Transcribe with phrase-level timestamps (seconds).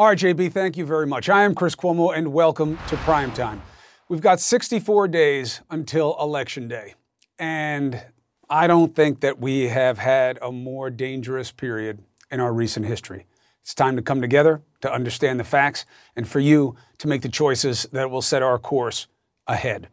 [0.00, 1.28] All right, JB, thank you very much.
[1.28, 3.60] I am Chris Cuomo, and welcome to Primetime.
[4.08, 6.94] We've got 64 days until Election Day,
[7.38, 8.02] and
[8.48, 13.26] I don't think that we have had a more dangerous period in our recent history.
[13.60, 15.84] It's time to come together, to understand the facts,
[16.16, 19.06] and for you to make the choices that will set our course
[19.46, 19.88] ahead.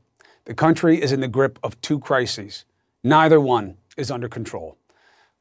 [0.45, 2.63] The country is in the grip of two crises.
[3.03, 4.77] Neither one is under control.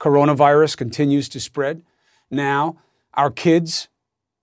[0.01, 1.83] Coronavirus continues to spread.
[2.33, 2.79] Now,
[3.15, 3.87] our kids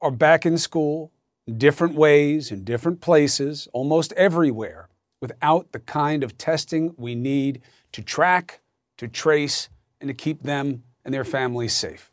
[0.03, 1.11] are back in school
[1.47, 4.89] in different ways, in different places, almost everywhere,
[5.21, 7.61] without the kind of testing we need
[7.93, 8.59] to track,
[8.97, 9.69] to trace,
[10.01, 12.11] and to keep them and their families safe.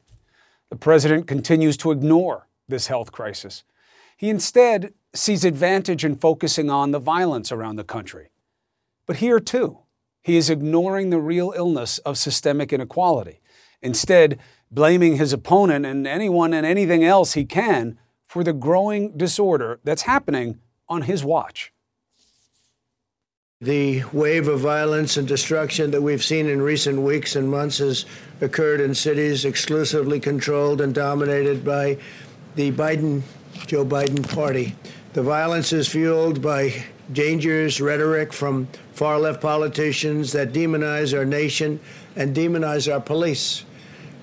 [0.70, 3.64] The president continues to ignore this health crisis.
[4.16, 8.30] He instead sees advantage in focusing on the violence around the country.
[9.06, 9.78] But here, too,
[10.22, 13.40] he is ignoring the real illness of systemic inequality,
[13.82, 14.38] instead,
[14.70, 20.02] blaming his opponent and anyone and anything else he can for the growing disorder that's
[20.02, 21.72] happening on his watch.
[23.60, 28.06] The wave of violence and destruction that we've seen in recent weeks and months has
[28.40, 31.98] occurred in cities exclusively controlled and dominated by
[32.54, 33.22] the Biden,
[33.66, 34.74] Joe Biden party.
[35.12, 41.80] The violence is fueled by dangerous rhetoric from far left politicians that demonize our nation
[42.16, 43.64] and demonize our police.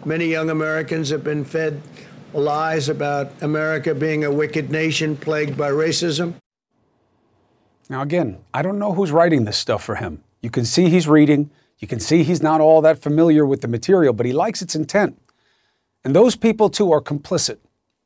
[0.07, 1.81] Many young Americans have been fed
[2.33, 6.35] lies about America being a wicked nation plagued by racism.
[7.89, 10.23] Now, again, I don't know who's writing this stuff for him.
[10.41, 13.67] You can see he's reading, you can see he's not all that familiar with the
[13.67, 15.19] material, but he likes its intent.
[16.05, 17.57] And those people, too, are complicit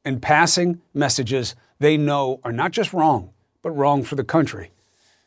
[0.03, 3.29] in passing messages they know are not just wrong,
[3.61, 4.71] but wrong for the country.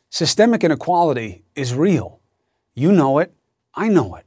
[0.09, 2.19] Systemic inequality is real.
[2.73, 3.33] You know it.
[3.75, 4.25] I know it.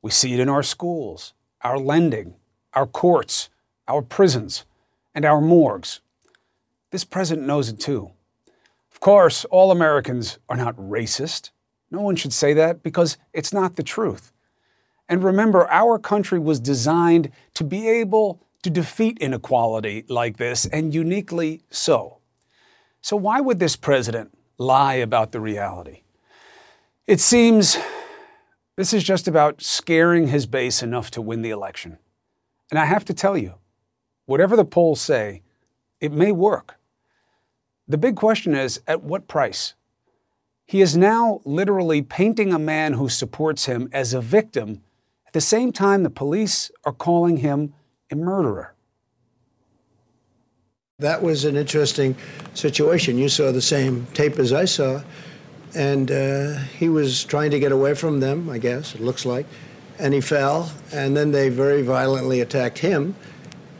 [0.00, 2.34] We see it in our schools, our lending,
[2.74, 3.48] our courts,
[3.86, 4.64] our prisons,
[5.14, 6.00] and our morgues.
[6.90, 8.10] This president knows it too.
[8.92, 11.50] Of course, all Americans are not racist.
[11.90, 14.32] No one should say that because it's not the truth.
[15.08, 20.92] And remember, our country was designed to be able to defeat inequality like this, and
[20.94, 22.18] uniquely so.
[23.00, 26.02] So, why would this president lie about the reality?
[27.06, 27.78] It seems
[28.78, 31.98] this is just about scaring his base enough to win the election.
[32.70, 33.54] And I have to tell you,
[34.24, 35.42] whatever the polls say,
[36.00, 36.76] it may work.
[37.88, 39.74] The big question is at what price?
[40.64, 44.82] He is now literally painting a man who supports him as a victim
[45.26, 47.74] at the same time the police are calling him
[48.12, 48.76] a murderer.
[51.00, 52.14] That was an interesting
[52.54, 53.18] situation.
[53.18, 55.02] You saw the same tape as I saw,
[55.74, 59.46] and uh, he was trying to get away from them, I guess, it looks like,
[59.98, 63.14] and he fell, and then they very violently attacked him.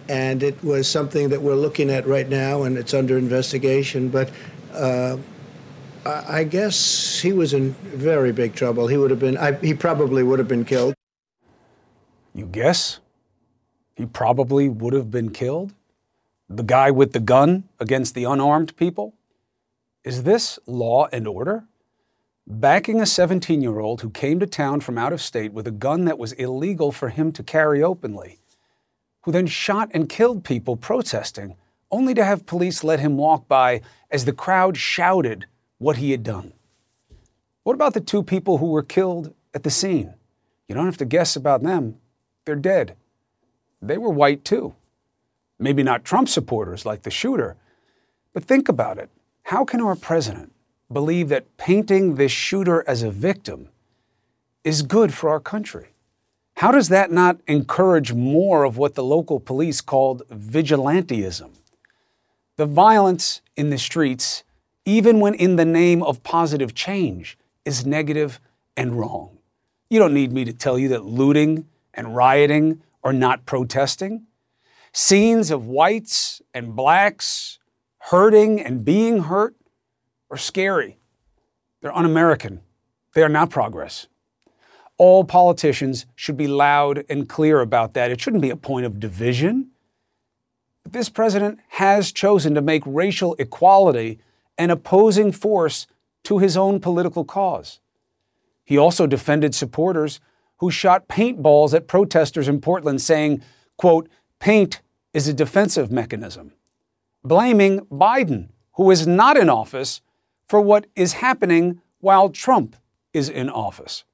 [0.09, 4.09] And it was something that we're looking at right now, and it's under investigation.
[4.09, 4.31] But
[4.73, 5.19] uh,
[6.07, 8.87] I guess he was in very big trouble.
[8.87, 10.95] He would have been, I, he probably would have been killed.
[12.35, 13.01] You guess?
[13.97, 15.75] He probably would have been killed?
[16.49, 19.15] The guy with the gun against the unarmed people?
[20.05, 21.65] Is this law and order?
[22.51, 25.71] Backing a 17 year old who came to town from out of state with a
[25.71, 28.39] gun that was illegal for him to carry openly,
[29.25, 31.57] who then shot and killed people protesting,
[31.91, 35.45] only to have police let him walk by as the crowd shouted
[35.77, 36.55] what he had done.
[37.65, 40.15] What about the two people who were killed at the scene?
[40.69, 41.97] You don't have to guess about them.
[42.47, 42.97] They're dead.
[43.83, 44.75] They were white too.
[45.59, 47.57] Maybe not Trump supporters like the shooter,
[48.33, 49.11] but think about it.
[49.43, 50.55] How can our president
[50.93, 53.69] believe that painting this shooter as a victim
[54.65, 55.89] is good for our country?
[56.57, 61.51] How does that not encourage more of what the local police called vigilantism?
[62.57, 64.43] The violence in the streets,
[64.85, 68.41] even when in the name of positive change, is negative
[68.77, 69.39] and wrong.
[69.89, 74.27] You don't need me to tell you that looting and rioting are not protesting.
[74.93, 77.59] Scenes of whites and blacks
[78.11, 79.55] hurting and being hurt
[80.31, 80.99] are scary.
[81.81, 82.61] They're un American.
[83.15, 84.07] They are not progress.
[84.97, 88.11] All politicians should be loud and clear about that.
[88.11, 89.71] It shouldn't be a point of division.
[90.83, 94.19] But this president has chosen to make racial equality
[94.57, 95.87] an opposing force
[96.25, 97.81] to his own political cause.
[98.65, 100.21] He also defended supporters
[100.59, 103.43] who shot paintballs at protesters in Portland, saying,
[103.77, 104.09] quote,
[104.41, 104.81] paint
[105.15, 106.53] is a defensive mechanism,
[107.25, 110.01] blaming Biden, who is not in office,
[110.49, 112.77] for what is happening while Trump
[113.13, 114.05] is in office.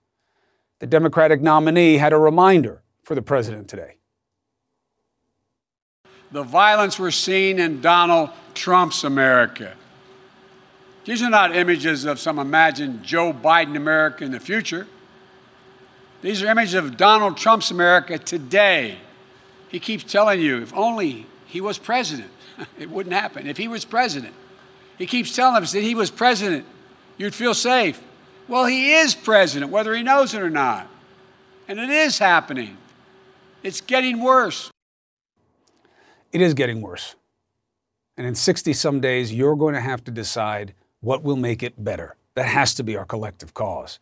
[0.81, 3.97] The Democratic nominee had a reminder for the president today.
[6.33, 9.75] The violence we're seeing in Donald Trump's America.
[11.05, 14.89] These are not images of some imagined Joe Biden America in the future.
[16.23, 18.99] These are images of Donald Trump's America today.
[19.69, 22.31] He keeps telling you, if only he was president,
[22.79, 23.47] it wouldn't happen.
[23.47, 24.35] If he was president,
[24.99, 26.65] he keeps telling us that he was president,
[27.17, 28.03] you'd feel safe.
[28.49, 30.89] Well, he is president, whether he knows it or not.
[31.67, 32.77] And it is happening.
[33.63, 34.71] It's getting worse.
[36.33, 37.15] It is getting worse.
[38.17, 41.83] And in 60 some days, you're going to have to decide what will make it
[41.83, 42.17] better.
[42.35, 43.99] That has to be our collective cause.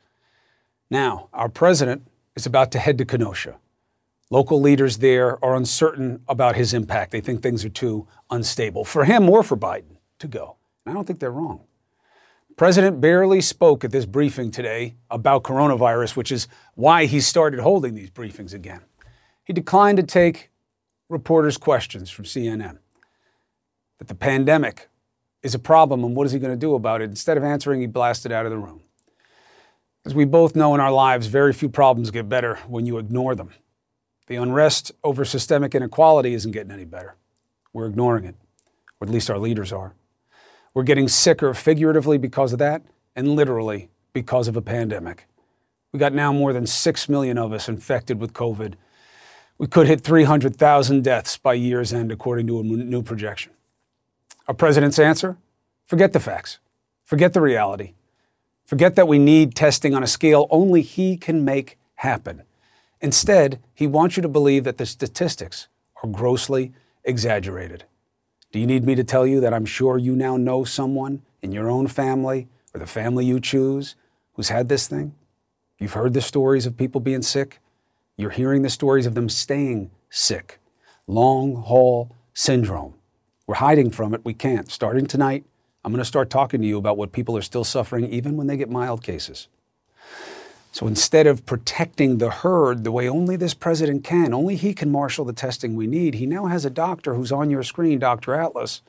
[0.91, 2.07] Now, our president
[2.37, 3.57] is about to head to Kenosha.
[4.31, 7.13] Local leaders there are uncertain about his impact.
[7.13, 10.57] They think things are too unstable for him or for Biden to go.
[10.85, 11.61] And I don't think they're wrong.
[12.57, 17.95] President barely spoke at this briefing today about coronavirus, which is why he started holding
[17.95, 18.83] these briefings again.
[19.45, 20.51] He declined to take
[21.09, 22.79] reporters' questions from CNN.
[23.99, 24.89] That the pandemic
[25.43, 27.11] is a problem and what is he going to do about it?
[27.11, 28.83] Instead of answering, he blasted out of the room.
[30.05, 33.35] As we both know in our lives, very few problems get better when you ignore
[33.35, 33.51] them.
[34.27, 37.17] The unrest over systemic inequality isn't getting any better.
[37.73, 38.35] We're ignoring it,
[39.01, 39.95] or at least our leaders are.
[40.75, 42.83] We're getting sicker figuratively because of that,
[43.15, 45.27] and literally because of a pandemic.
[45.93, 48.75] We got now more than 6 million of us infected with COVID.
[49.59, 53.53] We could hit 300,000 deaths by year's end, according to a new projection.
[54.49, 55.37] Our president's answer?
[55.87, 56.59] Forget the facts.
[57.05, 57.93] Forget the reality.
[58.65, 62.43] Forget that we need testing on a scale only he can make happen.
[63.01, 65.69] Instead, he wants you to believe that the statistics
[66.03, 66.73] are grossly
[67.05, 67.85] exaggerated.
[68.53, 71.53] Do you need me to tell you that I'm sure you now know someone in
[71.53, 73.97] your own family or the family you choose
[74.35, 75.15] who's had this thing?
[75.79, 77.61] You've heard the stories of people being sick.
[78.19, 80.61] You're hearing the stories of them staying sick.
[81.07, 82.95] Long haul syndrome.
[83.47, 84.23] We're hiding from it.
[84.23, 84.71] We can't.
[84.71, 85.45] Starting tonight,
[85.83, 88.49] I'm going to start talking to you about what people are still suffering even when
[88.49, 89.49] they get mild cases.
[90.73, 94.91] So instead of protecting the herd the way only this president can, only he can
[94.91, 98.35] marshal the testing we need, he now has a doctor who's on your screen, Dr.
[98.35, 98.81] Atlas,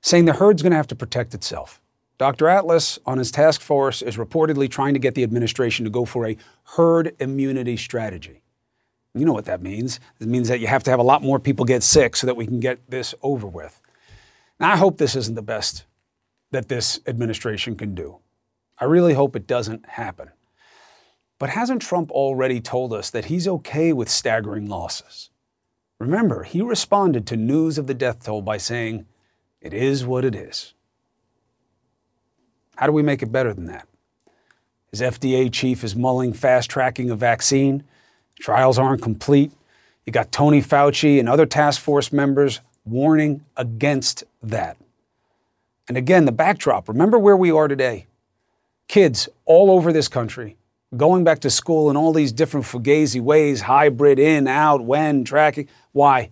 [0.00, 1.78] saying the herd's going to have to protect itself.
[2.16, 2.48] Dr.
[2.48, 6.26] Atlas, on his task force, is reportedly trying to get the administration to go for
[6.26, 6.38] a
[6.76, 8.40] herd immunity strategy.
[9.14, 10.00] You know what that means.
[10.20, 12.36] It means that you have to have a lot more people get sick so that
[12.36, 13.78] we can get this over with.
[14.58, 15.84] Now, I hope this isn't the best
[16.50, 18.20] that this administration can do.
[18.78, 20.30] I really hope it doesn't happen.
[21.44, 25.28] But hasn't Trump already told us that he's okay with staggering losses?
[25.98, 29.04] Remember, he responded to news of the death toll by saying,
[29.60, 30.72] It is what it is.
[32.76, 33.86] How do we make it better than that?
[34.90, 37.84] His FDA chief is mulling fast tracking a vaccine.
[38.40, 39.52] Trials aren't complete.
[40.06, 44.78] You got Tony Fauci and other task force members warning against that.
[45.88, 48.06] And again, the backdrop remember where we are today.
[48.88, 50.56] Kids all over this country
[50.96, 55.68] going back to school in all these different fugazi ways, hybrid, in, out, when, tracking.
[55.92, 56.30] Why?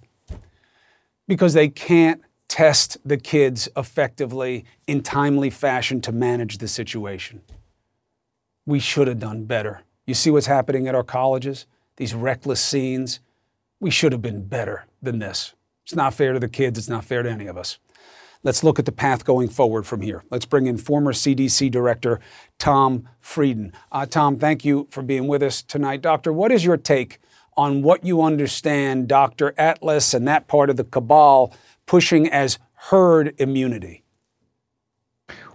[1.26, 7.40] Because they can't test the kids effectively in timely fashion to manage the situation.
[8.66, 9.82] We should have done better.
[10.06, 11.66] You see what's happening at our colleges?
[11.96, 13.20] These reckless scenes.
[13.80, 15.54] We should have been better than this.
[15.84, 17.78] It's not fair to the kids, it's not fair to any of us.
[18.44, 20.24] Let's look at the path going forward from here.
[20.30, 22.18] Let's bring in former CDC Director
[22.58, 23.72] Tom Frieden.
[23.92, 26.02] Uh, Tom, thank you for being with us tonight.
[26.02, 27.20] Doctor, what is your take
[27.56, 29.54] on what you understand Dr.
[29.56, 31.54] Atlas and that part of the cabal
[31.86, 34.02] pushing as herd immunity?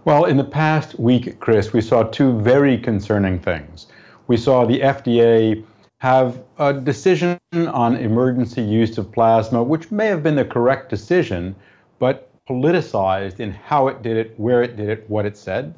[0.06, 3.88] Well, in the past week, Chris, we saw two very concerning things.
[4.28, 5.62] We saw the FDA
[5.98, 11.54] have a decision on emergency use of plasma, which may have been the correct decision,
[11.98, 15.74] but politicized in how it did it, where it did it, what it said.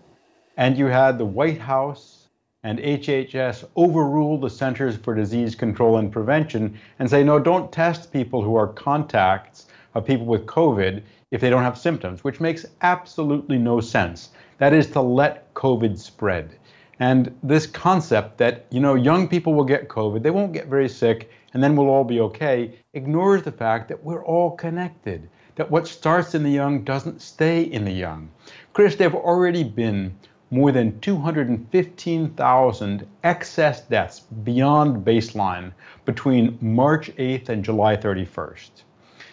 [0.57, 2.29] And you had the White House
[2.63, 8.13] and HHS overrule the Centers for Disease Control and Prevention and say, no, don't test
[8.13, 12.67] people who are contacts of people with COVID if they don't have symptoms, which makes
[12.83, 14.31] absolutely no sense.
[14.59, 16.57] That is to let COVID spread.
[16.99, 20.89] And this concept that, you know, young people will get COVID, they won't get very
[20.89, 25.29] sick, and then we'll all be okay, ignores the fact that we're all connected,
[25.61, 28.31] that what starts in the young doesn't stay in the young.
[28.73, 30.17] Chris, there have already been
[30.51, 35.71] more than 215,000 excess deaths beyond baseline
[36.07, 38.71] between March 8th and July 31st.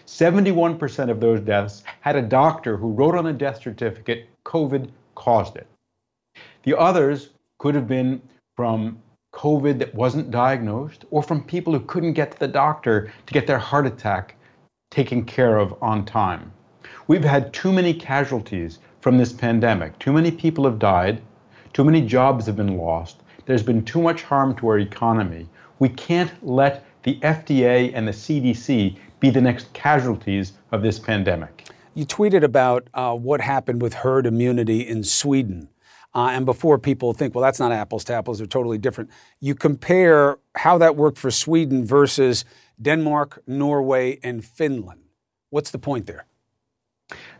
[0.06, 5.56] 71% of those deaths had a doctor who wrote on a death certificate, COVID caused
[5.56, 5.68] it.
[6.64, 8.22] The others could have been
[8.58, 9.02] from
[9.34, 13.48] COVID that wasn't diagnosed or from people who couldn't get to the doctor to get
[13.48, 14.37] their heart attack
[14.90, 16.52] taken care of on time.
[17.08, 19.98] We've had too many casualties from this pandemic.
[20.00, 21.22] Too many people have died,
[21.74, 25.48] too many jobs have been lost, there's been too much harm to our economy.
[25.80, 31.70] We can't let the FDA and the CDC be the next casualties of this pandemic.
[31.94, 35.70] You tweeted about uh, what happened with herd immunity in Sweden.
[36.14, 39.10] Uh, and before people think, well, that's not apples to apples, they're totally different.
[39.40, 42.44] You compare how that worked for Sweden versus
[42.82, 45.02] Denmark, Norway, and Finland.
[45.50, 46.26] What's the point there?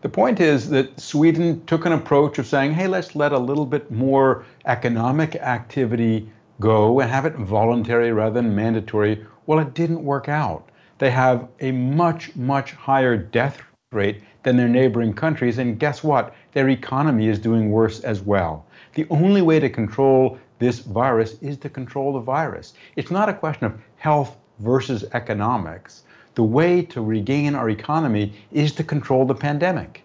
[0.02, 3.66] The point is that Sweden took an approach of saying, hey, let's let a little
[3.66, 6.30] bit more economic activity
[6.60, 9.26] go and have it voluntary rather than mandatory.
[9.46, 10.70] Well, it didn't work out.
[11.00, 15.58] They have a much, much higher death rate than their neighboring countries.
[15.58, 16.34] And guess what?
[16.54, 18.66] Their economy is doing worse as well.
[18.94, 22.74] The only way to control this virus is to control the virus.
[22.96, 26.04] It's not a question of health versus economics
[26.38, 30.04] the way to regain our economy is to control the pandemic.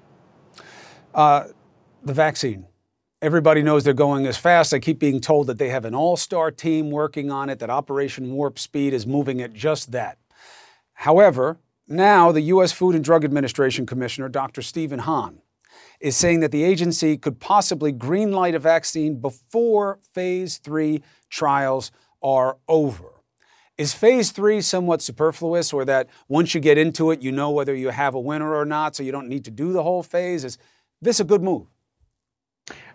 [1.14, 1.44] Uh,
[2.02, 2.64] the vaccine.
[3.20, 4.72] Everybody knows they're going as fast.
[4.72, 7.68] I keep being told that they have an all star team working on it, that
[7.68, 10.16] Operation Warp Speed is moving at just that.
[10.94, 12.72] However, now the U.S.
[12.72, 14.62] Food and Drug Administration Commissioner, Dr.
[14.62, 15.42] Stephen Hahn,
[16.00, 21.92] is saying that the agency could possibly greenlight a vaccine before phase three trials
[22.22, 23.11] are over.
[23.78, 27.74] Is phase three somewhat superfluous, or that once you get into it, you know whether
[27.74, 30.44] you have a winner or not, so you don't need to do the whole phase?
[30.44, 30.58] Is
[31.00, 31.66] this a good move?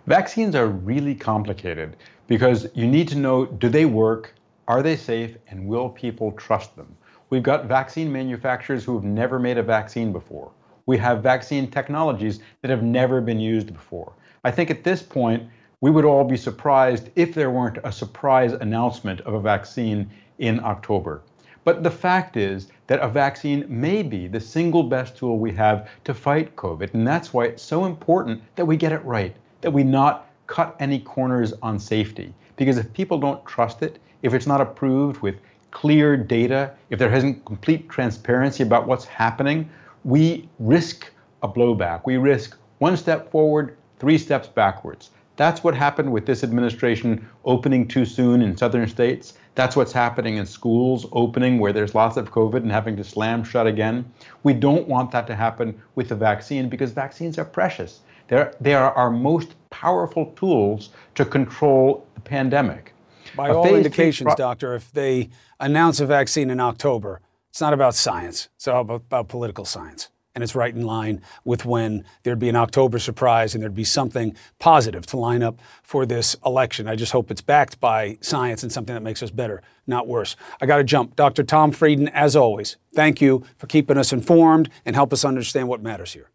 [0.06, 4.34] Vaccines are really complicated because you need to know do they work,
[4.68, 6.96] are they safe, and will people trust them?
[7.30, 10.52] We've got vaccine manufacturers who have never made a vaccine before.
[10.86, 14.14] We have vaccine technologies that have never been used before.
[14.44, 15.44] I think at this point,
[15.82, 20.60] we would all be surprised if there weren't a surprise announcement of a vaccine in
[20.64, 21.22] October.
[21.64, 25.90] But the fact is that a vaccine may be the single best tool we have
[26.06, 26.94] to fight COVID.
[26.94, 30.78] And that's why it's so important that we get it right, that we not cut
[30.80, 32.34] any corners on safety.
[32.56, 35.36] Because if people don't trust it, if it's not approved with
[35.72, 39.70] clear data, if there isn't complete transparency about what's happening,
[40.06, 41.12] we risk
[41.44, 42.04] a blowback.
[42.06, 45.10] We risk one step forward, three steps backwards.
[45.38, 49.34] That's what happened with this administration opening too soon in southern states.
[49.54, 53.44] That's what's happening in schools opening where there's lots of COVID and having to slam
[53.44, 54.12] shut again.
[54.42, 58.00] We don't want that to happen with the vaccine because vaccines are precious.
[58.28, 62.94] They're, they are our most powerful tools to control the pandemic.
[63.36, 65.30] By all indications, pro- doctor, if they
[65.60, 70.10] announce a vaccine in October, it's not about science, it's all about, about political science
[70.38, 73.84] and it's right in line with when there'd be an October surprise and there'd be
[73.84, 76.88] something positive to line up for this election.
[76.88, 80.36] I just hope it's backed by science and something that makes us better, not worse.
[80.62, 81.16] I got to jump.
[81.16, 81.42] Dr.
[81.42, 85.82] Tom Frieden, as always, thank you for keeping us informed and help us understand what
[85.82, 86.30] matters here.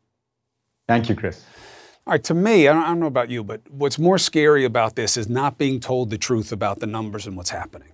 [0.88, 1.44] Thank you, Chris.
[2.04, 4.64] All right, to me, I don't, I don't know about you, but what's more scary
[4.64, 7.91] about this is not being told the truth about the numbers and what's happening.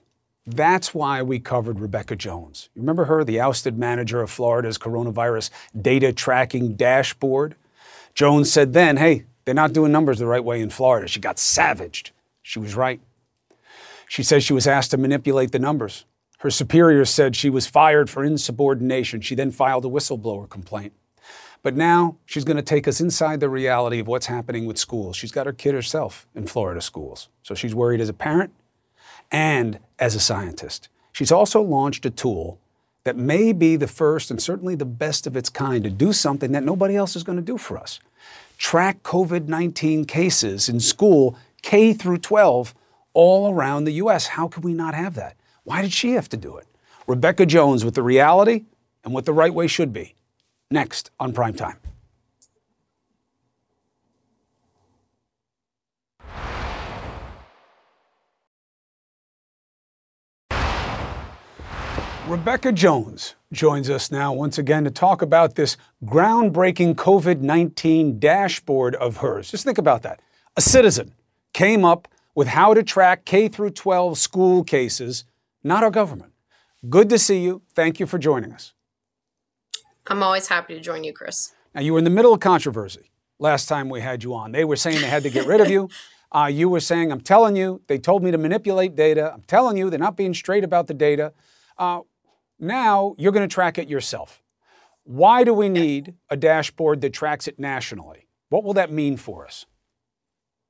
[0.51, 2.71] That's why we covered Rebekah Jones.
[2.75, 7.55] You remember her, the ousted manager of Florida's coronavirus data tracking dashboard?
[8.15, 11.07] Jones said then, hey, they're not doing numbers the right way in Florida.
[11.07, 12.13] She got savaged.
[12.41, 12.99] She was right.
[14.09, 16.07] She says she was asked to manipulate the numbers.
[16.39, 19.21] Her superiors said she was fired for insubordination.
[19.21, 20.95] She then filed a whistleblower complaint.
[21.63, 25.15] But now she's going to take us inside the reality of what's happening with schools.
[25.15, 27.29] She's got her kid herself in Florida schools.
[27.43, 28.55] So she's worried as a parent
[29.31, 30.89] and as a scientist.
[31.13, 32.59] She's also launched a tool
[33.05, 36.53] that may be the first and certainly the best of its kind to do something
[36.53, 38.01] that nobody else is going to do for us.
[38.59, 42.75] Track COVID 19 cases in school K through 12
[43.15, 44.29] all around the US.
[44.29, 45.37] How could we not have that?
[45.65, 46.67] Why did she have to do it?
[47.07, 48.65] Rebekah Jones with the reality
[49.05, 50.15] and what the right way should be.
[50.71, 51.55] Next on Prime
[62.29, 68.95] Rebekah Jones joins us now once again to talk about this groundbreaking COVID 19 dashboard
[68.97, 69.51] of hers.
[69.51, 70.21] Just think about that.
[70.55, 71.15] A citizen
[71.55, 75.25] came up with how to track K through 12 school cases,
[75.65, 76.35] not our government.
[76.91, 77.63] Good to see you.
[77.75, 78.75] Thank you for joining us.
[80.07, 81.55] I'm always happy to join you, Chris.
[81.75, 84.53] Now, you were in the middle of controversy last time we had you on.
[84.53, 85.89] They were saying they had to get rid of you.
[86.31, 89.33] Uh, you were saying, I'm telling you, they told me to manipulate data.
[89.33, 91.33] I'm telling you, they're not being straight about the data.
[91.79, 92.03] Uh,
[92.59, 94.43] now you're going to track it yourself.
[95.05, 98.29] Why do we need a dashboard that tracks it nationally?
[98.51, 99.67] What will that mean for us?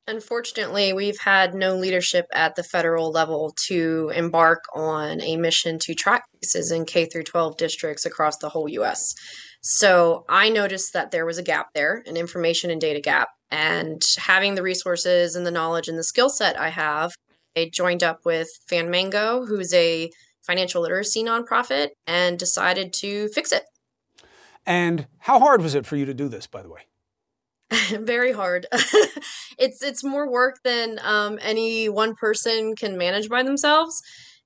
[0.06, 5.94] Unfortunately, we've had no leadership at the federal level to embark on a mission to
[5.94, 9.14] track cases in K through 12 districts across the whole US.
[9.60, 13.28] So I noticed that there was a gap there, an information and data gap.
[13.50, 17.12] And having the resources and the knowledge and the skill set I have,
[17.54, 20.10] I joined up with FinMango, who's a
[20.48, 23.64] financial literacy nonprofit and decided to fix it.
[24.66, 26.80] And how hard was it for you to do this, by the way?
[27.90, 28.66] Very hard.
[29.58, 34.02] it's it's more work than um, any one person can manage by themselves,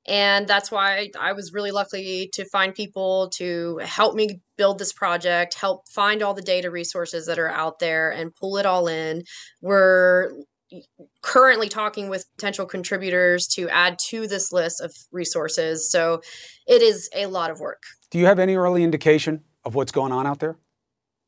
[0.06, 4.92] and that's why I was really lucky to find people to help me build this
[4.92, 8.88] project, help find all the data resources that are out there, and pull it all
[8.88, 9.22] in.
[9.60, 10.32] We're
[11.22, 15.90] currently talking with potential contributors to add to this list of resources.
[15.90, 16.20] So
[16.66, 17.82] it is a lot of work.
[18.10, 20.58] Do you have any early indication of what's going on out there?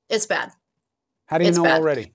[0.09, 0.51] It's bad.
[1.27, 1.81] How do you it's know bad.
[1.81, 2.13] already?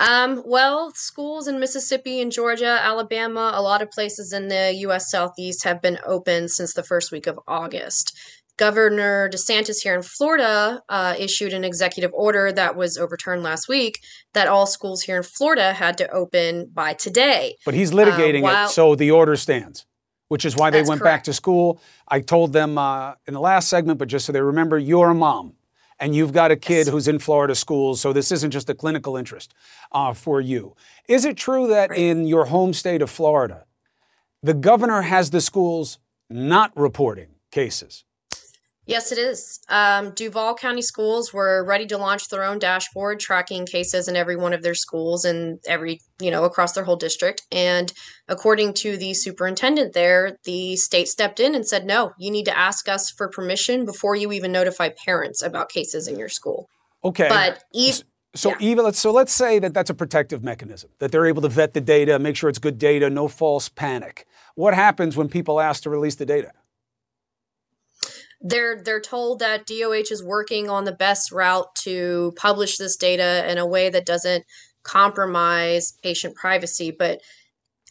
[0.00, 5.10] Um, well, schools in Mississippi and Georgia, Alabama, a lot of places in the U.S.
[5.10, 8.16] Southeast have been open since the first week of August.
[8.58, 14.00] Governor DeSantis here in Florida uh, issued an executive order that was overturned last week
[14.34, 17.56] that all schools here in Florida had to open by today.
[17.64, 19.86] But he's litigating uh, while- it, so the order stands,
[20.26, 21.80] which is why they That's went back to school.
[22.08, 25.14] I told them uh, in the last segment, but just so they remember, you're a
[25.14, 25.54] mom.
[26.00, 26.88] And you've got a kid Yes.
[26.90, 29.52] who's in Florida schools, so this isn't just a clinical interest
[29.90, 30.76] uh, for you.
[31.08, 33.64] Is it true that in your home state of Florida,
[34.40, 35.98] the governor has the schools
[36.30, 38.04] not reporting cases?
[38.88, 39.60] Yes, it is.
[39.68, 44.34] Um, Duval County Schools were ready to launch their own dashboard tracking cases in every
[44.34, 47.42] one of their schools and every, you know, across their whole district.
[47.52, 47.92] And
[48.28, 52.58] according to the superintendent there, the state stepped in and said, no, you need to
[52.58, 56.66] ask us for permission before you even notify parents about cases in your school.
[57.04, 57.28] Okay.
[57.28, 57.92] But e-
[58.34, 58.56] So Yeah.
[58.60, 61.74] even let's so let's say that that's a protective mechanism that they're able to vet
[61.74, 64.26] the data, make sure it's good data, no false panic.
[64.54, 66.52] What happens when people ask to release the data?
[68.40, 73.50] They're they're told that DOH is working on the best route to publish this data
[73.50, 74.44] in a way that doesn't
[74.82, 77.20] compromise patient privacy but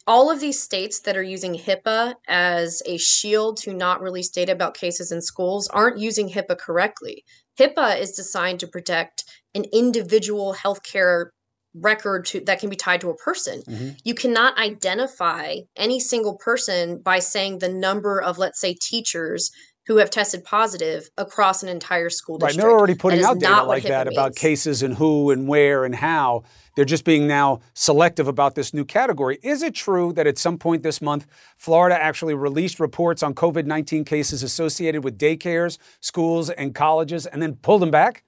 [0.08, 4.52] all of these states that are using HIPAA as a shield to not release data
[4.52, 7.24] about cases in schools aren't using HIPAA correctly.
[7.60, 11.26] HIPAA is designed to protect an individual healthcare
[11.74, 13.60] record to, that can be tied to a person.
[13.68, 13.88] Mm-hmm.
[14.02, 19.50] You cannot identify any single person by saying the number of, let's say, teachers
[19.88, 22.62] who have tested positive across an entire school Right, and district.
[22.62, 25.94] they're already putting out data like that HIPAA about cases and who and where and
[25.94, 26.44] how.
[26.76, 29.38] They're just being now selective about this new category.
[29.42, 33.64] Is it true that at some point this month, Florida actually released reports on COVID
[33.64, 38.24] 19 cases associated with daycares, schools, and colleges and then pulled them back?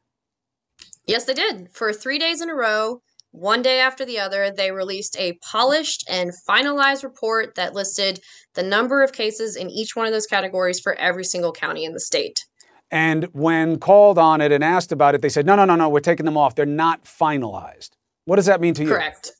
[1.05, 1.68] Yes, they did.
[1.70, 6.05] For three days in a row, one day after the other, they released a polished
[6.09, 8.21] and finalized report that listed
[8.55, 11.93] the number of cases in each one of those categories for every single county in
[11.93, 12.45] the state.
[12.90, 15.88] And when called on it and asked about it, they said, no, no, no, no,
[15.88, 16.57] we're taking them off.
[16.57, 17.90] They're not finalized.
[18.25, 18.88] What does that mean to you?
[18.88, 19.31] Correct.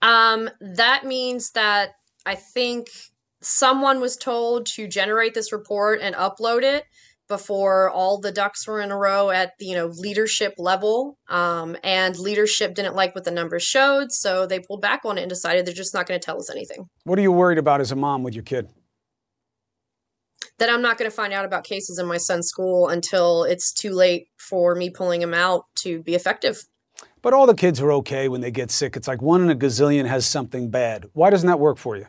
[0.00, 1.90] Um, that means that
[2.24, 2.86] I think
[3.42, 6.84] someone was told to generate this report and upload it
[7.28, 11.76] before all the ducks were in a row at the you know leadership level um,
[11.82, 15.28] and leadership didn't like what the numbers showed so they pulled back on it and
[15.28, 17.92] decided they're just not going to tell us anything What are you worried about as
[17.92, 18.68] a mom with your kid?
[20.58, 23.72] that i'm not going to find out about cases in my son's school until it's
[23.72, 26.62] too late for me pulling him out to be effective
[27.22, 28.96] But all the kids are okay when they get sick.
[28.96, 31.06] It's like one in a gazillion has something bad.
[31.12, 32.06] Why doesn't that work for you?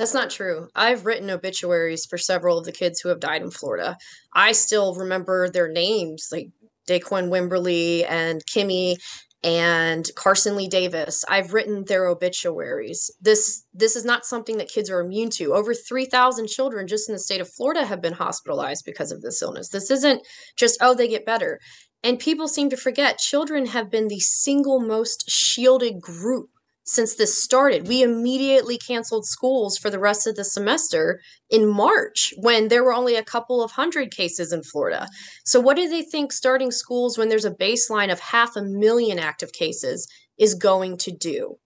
[0.00, 0.68] That's not true.
[0.74, 3.98] I've written obituaries for several of the kids who have died in Florida.
[4.34, 6.48] I still remember their names, like
[6.88, 8.96] Daquan Wimberly and Kimmy.
[9.42, 11.22] and Carson Lee Davis.
[11.28, 13.10] I've written their obituaries.
[13.20, 15.52] This this is not something that kids are immune to.
[15.52, 19.42] Over 3,000 children just in the state of Florida have been hospitalized because of this
[19.42, 19.68] illness.
[19.68, 21.60] This isn't just oh they get better.
[22.02, 26.48] And people seem to forget children have been the single most shielded group
[26.90, 27.86] since this started.
[27.86, 32.92] We immediately canceled schools for the rest of the semester in March when there were
[32.92, 35.06] only a couple of hundred cases in Florida.
[35.44, 39.18] So, what do they think starting schools when there's a baseline of half a million
[39.18, 41.56] active cases is going to do?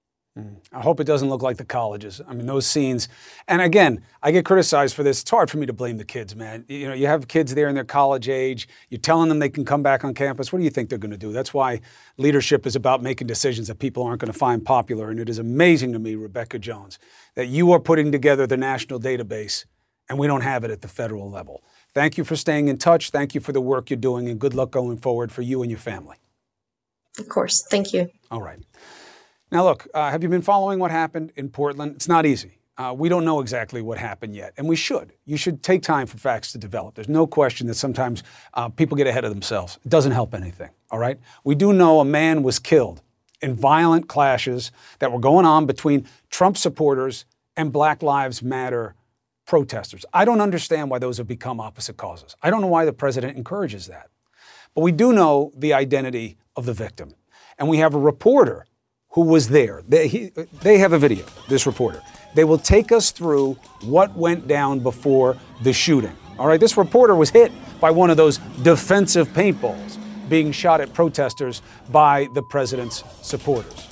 [0.73, 2.20] I hope it doesn't look like the colleges.
[2.27, 3.09] I mean, those scenes.
[3.47, 5.23] And again, I get criticized for this.
[5.23, 6.64] It's hard for me to blame the kids, man.
[6.66, 8.66] You know, you have kids there in their college age.
[8.88, 10.53] You're telling them they can come back on campus.
[10.53, 11.33] What do you think they're going to do?
[11.33, 11.81] That's why
[12.16, 15.09] leadership is about making decisions that people aren't going to find popular.
[15.09, 16.99] And it is amazing to me, Rebekah Jones,
[17.37, 19.66] that you are putting together the national database
[20.09, 21.62] and we don't have it at the federal level.
[21.94, 23.11] Thank you for staying in touch.
[23.11, 25.70] Thank you for the work you're doing, and good luck going forward for you and
[25.70, 26.16] your family.
[27.18, 27.64] Of course.
[27.70, 28.11] Thank you.
[28.31, 28.59] All right.
[29.55, 31.95] Now, look, uh, have you been following what happened in Portland?
[31.95, 32.59] It's not easy.
[32.77, 35.12] Uh, we don't know exactly what happened yet, and we should.
[35.27, 36.97] You should take time for facts to develop.
[36.97, 39.79] There's no question that sometimes uh, people get ahead of themselves.
[39.85, 41.21] It doesn't help anything, all right?
[41.45, 43.01] We do know a man was killed
[43.40, 47.25] in violent clashes that were going on between Trump supporters
[47.57, 48.97] and Black Lives Matter
[49.47, 50.05] protesters.
[50.12, 52.35] I don't understand why those have become opposite causes.
[52.43, 54.11] I don't know why the president encourages that.
[54.75, 57.14] But we do know the identity of the victim.
[57.57, 58.67] And we have a reporter
[59.14, 59.83] who was there.
[59.88, 62.03] They, he, they have a video, this reporter.
[62.35, 66.16] They will take us through what went down before the shooting.
[66.37, 69.98] All right, this reporter was hit by one of those defensive paintballs
[70.29, 73.87] being shot at protesters by the president's supporters.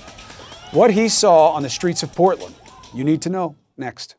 [0.73, 2.57] What he saw on the streets of Portland,
[2.93, 4.17] you need to know next.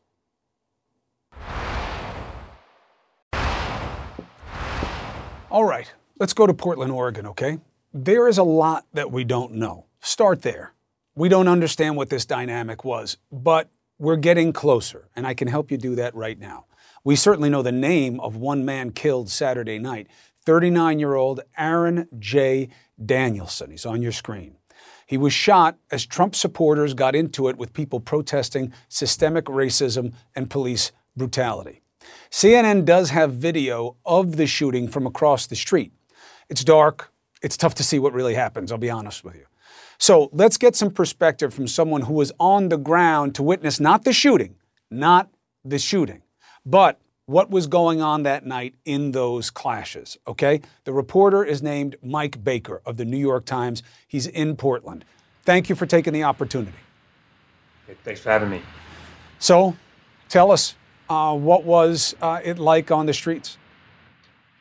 [5.50, 7.58] All right, let's go to Portland, Oregon, okay?
[7.92, 9.84] There is a lot that we don't know.
[10.00, 10.73] Start there.
[11.16, 15.70] We don't understand what this dynamic was, but we're getting closer, and I can help
[15.70, 16.66] you do that right now.
[17.04, 20.08] We certainly know the name of one man killed Saturday night
[20.44, 22.68] 39 year old Aaron J.
[23.04, 23.70] Danielson.
[23.70, 24.56] He's on your screen.
[25.06, 30.50] He was shot as Trump supporters got into it with people protesting systemic racism and
[30.50, 31.80] police brutality.
[32.28, 35.92] CNN does have video of the shooting from across the street.
[36.48, 37.12] It's dark.
[37.40, 39.46] It's tough to see what really happens, I'll be honest with you.
[40.04, 44.04] So let's get some perspective from someone who was on the ground to witness not
[44.04, 44.56] the shooting,
[44.90, 45.30] not
[45.64, 46.20] the shooting,
[46.66, 50.18] but what was going on that night in those clashes.
[50.26, 50.60] Okay?
[50.84, 53.82] The reporter is named Mike Baker of the New York Times.
[54.06, 55.06] He's in Portland.
[55.42, 56.76] Thank you for taking the opportunity.
[58.04, 58.60] Thanks for having me.
[59.38, 59.74] So
[60.28, 60.74] tell us,
[61.08, 63.56] uh, what was uh, it like on the streets?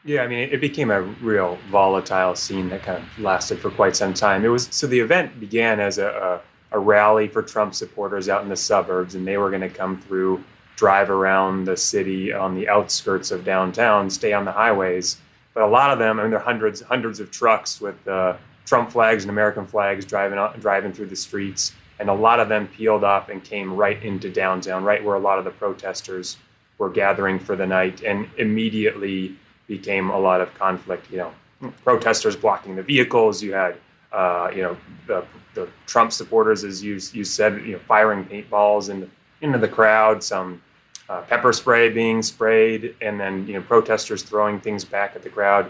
[0.05, 3.95] Yeah, I mean, it became a real volatile scene that kind of lasted for quite
[3.95, 4.43] some time.
[4.43, 8.43] It was so the event began as a, a, a rally for Trump supporters out
[8.43, 10.43] in the suburbs, and they were going to come through,
[10.75, 15.21] drive around the city on the outskirts of downtown, stay on the highways.
[15.53, 18.35] But a lot of them, I mean, there are hundreds, hundreds of trucks with uh,
[18.65, 22.67] Trump flags and American flags driving driving through the streets, and a lot of them
[22.67, 26.35] peeled off and came right into downtown, right where a lot of the protesters
[26.77, 31.09] were gathering for the night, and immediately became a lot of conflict.
[31.11, 33.41] You know, protesters blocking the vehicles.
[33.41, 33.77] You had,
[34.11, 38.89] uh, you know, the, the Trump supporters, as you you said, you know, firing paintballs
[38.89, 39.09] into
[39.41, 40.23] into the crowd.
[40.23, 40.61] Some
[41.09, 45.29] uh, pepper spray being sprayed, and then you know, protesters throwing things back at the
[45.29, 45.69] crowd.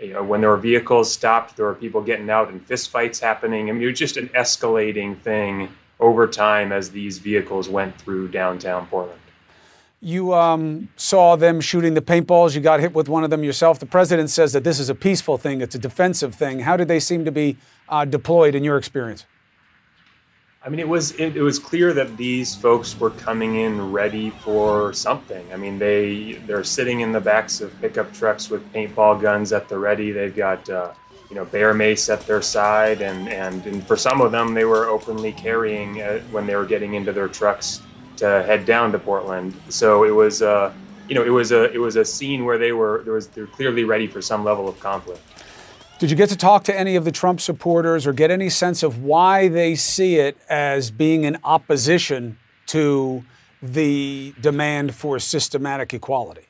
[0.00, 3.68] You know, when there were vehicles stopped, there were people getting out and fistfights happening.
[3.68, 5.68] I mean, it was just an escalating thing
[6.00, 9.20] over time as these vehicles went through downtown Portland.
[10.00, 12.54] You um, saw them shooting the paintballs.
[12.54, 13.80] You got hit with one of them yourself.
[13.80, 16.60] The president says that this is a peaceful thing, it's a defensive thing.
[16.60, 17.56] How did they seem to be
[17.88, 19.26] uh, deployed in your experience?
[20.64, 24.30] I mean, it was it, it, was clear that these folks were coming in ready
[24.30, 25.50] for something.
[25.52, 29.68] I mean, they they're sitting in the backs of pickup trucks with paintball guns at
[29.68, 30.10] the ready.
[30.10, 30.92] They've got uh,
[31.30, 34.64] you know bear mace at their side, and, and and for some of them, they
[34.64, 37.80] were openly carrying uh, when they were getting into their trucks
[38.18, 39.54] to head down to Portland.
[39.68, 40.72] So it was, uh,
[41.08, 43.46] you know, it was a it was a scene where they were there was they're
[43.46, 45.20] clearly ready for some level of conflict.
[45.98, 48.84] Did you get to talk to any of the Trump supporters or get any sense
[48.84, 53.24] of why they see it as being in opposition to
[53.60, 56.42] the demand for systematic equality?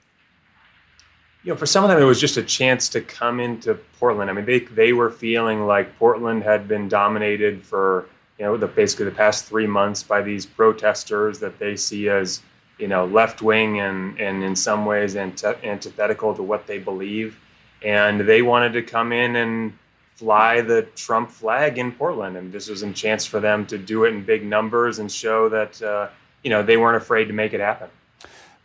[1.44, 4.28] You know, for some of them, it was just a chance to come into Portland.
[4.28, 8.06] I mean, they they were feeling like Portland had been dominated for
[8.38, 12.40] you know, the, basically the past three months by these protesters that they see as,
[12.78, 17.38] you know, left wing and, and in some ways antithetical to what they believe.
[17.82, 19.72] And they wanted to come in and
[20.18, 24.04] fly the Trump flag in Portland, and this was a chance for them to do
[24.04, 26.08] it in big numbers and show that uh,
[26.42, 27.88] you know they weren't afraid to make it happen.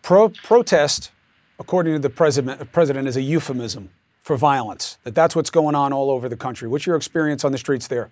[0.02, 1.12] Pro- protest,
[1.60, 4.98] according to the president, president, is a euphemism for violence.
[5.04, 6.68] That that's what's going on all over the country.
[6.68, 8.10] What's your experience on the streets there?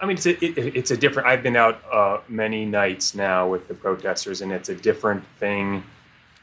[0.00, 1.28] I mean, it's a, it, it's a different.
[1.28, 5.82] I've been out uh, many nights now with the protesters, and it's a different thing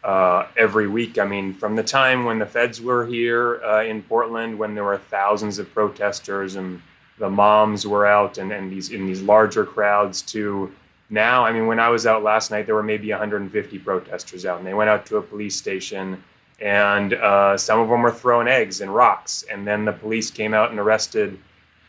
[0.03, 1.17] uh, every week.
[1.17, 4.83] I mean, from the time when the feds were here uh, in Portland, when there
[4.83, 6.81] were thousands of protesters and
[7.19, 10.71] the moms were out and, and these in these larger crowds to
[11.09, 14.57] now, I mean, when I was out last night, there were maybe 150 protesters out,
[14.57, 16.23] and they went out to a police station,
[16.59, 20.55] and uh, some of them were throwing eggs and rocks, and then the police came
[20.55, 21.37] out and arrested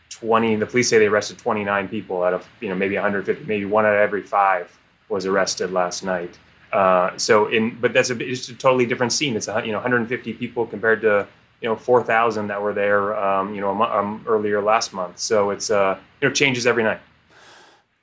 [0.09, 0.55] 20.
[0.57, 3.85] The police say they arrested 29 people out of you know maybe 150, maybe one
[3.85, 4.77] out of every five
[5.09, 6.37] was arrested last night.
[6.71, 9.35] Uh, so in, but that's a, it's a totally different scene.
[9.35, 11.27] It's a, you know 150 people compared to
[11.61, 15.19] you know 4,000 that were there um, you know um, earlier last month.
[15.19, 16.99] So it's uh, you know changes every night.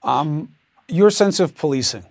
[0.03, 0.55] Um,
[0.89, 2.05] your sense of policing.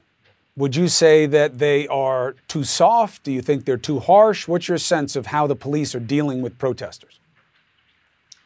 [0.57, 3.23] Would you say that they are too soft?
[3.23, 4.47] Do you think they're too harsh?
[4.47, 7.20] What's your sense of how the police are dealing with protesters?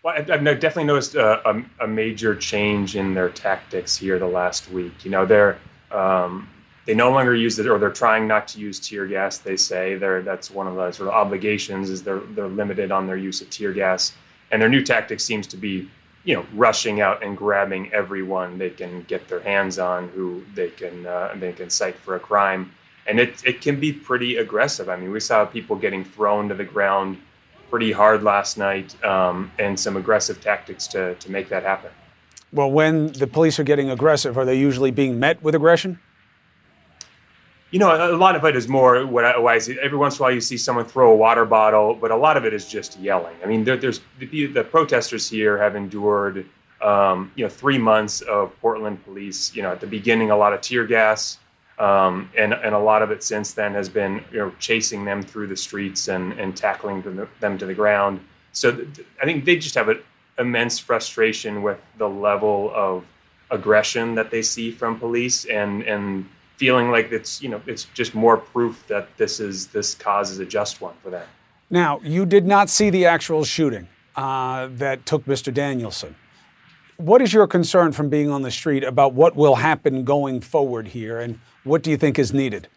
[0.05, 4.69] Well, I've, definitely noticed a, a, a, major change in their tactics here the last
[4.69, 5.03] week.
[5.03, 5.57] You know, they're
[5.89, 6.47] um,
[6.85, 9.39] they no longer use it, or they're trying not to use tear gas.
[9.39, 13.07] They say they're that's one of the sort of obligations is they're they're limited on
[13.07, 14.13] their use of tear gas,
[14.51, 15.89] and their new tactic seems to be,
[16.23, 20.69] you know, rushing out and grabbing everyone they can get their hands on who they
[20.69, 22.71] can uh, they can cite for a crime,
[23.07, 24.87] and it it can be pretty aggressive.
[24.87, 27.17] I mean, we saw people getting thrown to the ground
[27.69, 31.91] pretty hard last night, um, and some aggressive tactics to to make that happen.
[32.51, 35.99] Well, when the police are getting aggressive, are they usually being met with aggression?
[37.75, 39.77] you know, a lot of it is more what I, what I see.
[39.81, 42.37] Every once in a while, you see someone throw a water bottle, but a lot
[42.37, 43.35] of it is just yelling.
[43.43, 46.45] I mean, there, there's the, the, protesters here have endured,
[46.81, 49.53] um, you know, three months of Portland police.
[49.53, 51.39] You know, at the beginning, a lot of tear gas,
[51.79, 55.21] um, and and a lot of it since then has been you know chasing them
[55.21, 58.19] through the streets and and tackling them, them to the ground.
[58.53, 59.99] So th- I think they just have an
[60.37, 63.05] immense frustration with the level of
[63.51, 66.25] aggression that they see from police and and
[66.57, 70.39] feeling like it's you know it's just more proof that this is this cause is
[70.39, 71.27] a just one for them.
[71.69, 75.53] Now, you did not see the actual shooting uh, that took Mr.
[75.53, 76.15] Danielson.
[76.97, 80.87] What is your concern from being on the street about what will happen going forward
[80.87, 82.69] here, and what do you think is needed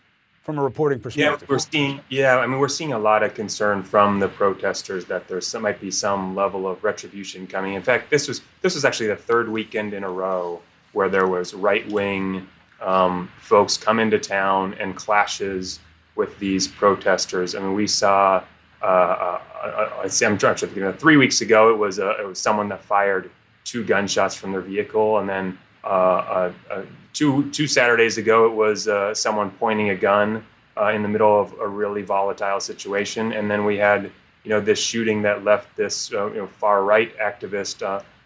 [0.43, 1.43] from a reporting perspective?
[1.43, 2.01] Yeah, we're seeing.
[2.09, 5.81] Yeah, I mean, we're seeing a lot of concern from the protesters that there might
[5.81, 7.75] be some level of retribution coming.
[7.75, 10.61] In fact, this was this was actually the third weekend in a row
[10.93, 12.49] where there was right wing
[12.81, 15.81] um, folks come into town and clashes
[16.17, 17.55] with these protesters.
[17.55, 18.43] I mean, we saw.
[18.81, 20.77] Uh, uh, uh, I'm trying to think.
[20.77, 23.31] You know, three weeks ago, it was uh, it was someone that fired
[23.65, 26.83] two gunshots from their vehicle, and then uh, uh, uh,
[27.15, 30.45] two two Saturdays ago, it was someone pointing a gun
[30.93, 34.11] in the middle of a really volatile situation, and then we had
[34.45, 37.81] you know this shooting that left this you know far right activist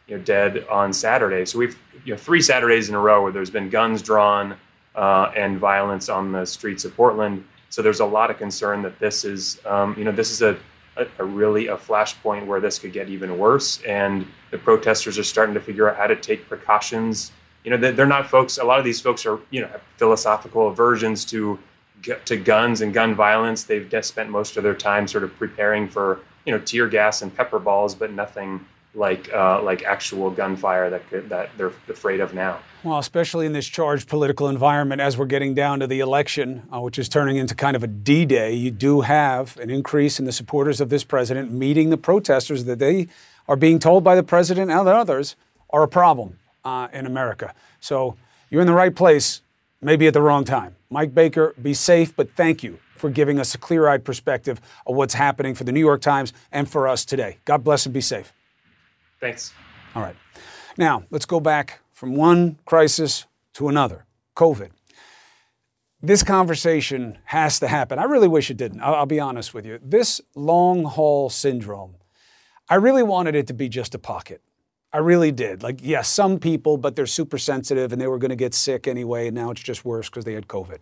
[0.09, 1.45] you know dead on Saturday.
[1.45, 4.57] So we've you know three Saturdays in a row where there's been guns drawn
[4.97, 7.45] uh, and violence on the streets of Portland.
[7.69, 10.59] So there's a lot of concern that this is um, you know this is a,
[10.97, 15.25] a, a really a flashpoint where this could get even worse, and the protesters are
[15.25, 17.31] starting to figure out how to take precautions.
[17.65, 18.59] You know they're not folks.
[18.59, 21.59] A lot of these folks are you know have philosophical aversions to
[22.25, 23.65] to guns and gun violence.
[23.65, 27.35] They've spent most of their time sort of preparing for you know tear gas and
[27.35, 32.35] pepper balls, but nothing like uh, like actual gunfire that could, that they're afraid of
[32.35, 32.59] now.
[32.85, 36.81] Well, especially in this charged political environment, as we're getting down to the election, uh,
[36.81, 40.33] which is turning into kind of a D-day, you do have an increase in the
[40.33, 43.09] supporters of this president meeting the protesters that they
[43.49, 45.37] are being told by the president and others
[45.71, 47.55] are a problem uh, in America.
[47.81, 48.17] So
[48.51, 49.43] you're in the right place,
[49.81, 50.77] maybe at the wrong time.
[50.91, 55.15] Mike Baker, be safe, but thank you for giving us a clear-eyed perspective of what's
[55.15, 57.39] happening for the New York Times and for us today.
[57.45, 58.33] God bless and be safe.
[59.21, 59.53] Thanks.
[59.95, 60.17] All right.
[60.77, 64.71] Now, let's go back from one crisis to another COVID.
[66.01, 67.99] This conversation has to happen.
[67.99, 68.81] I really wish it didn't.
[68.81, 69.79] I'll, I'll be honest with you.
[69.83, 71.95] This long haul syndrome,
[72.69, 74.41] I really wanted it to be just a pocket.
[74.93, 75.63] I really did.
[75.63, 78.53] Like, yes, yeah, some people, but they're super sensitive and they were going to get
[78.53, 80.79] sick anyway, and now it's just worse because they had COVID.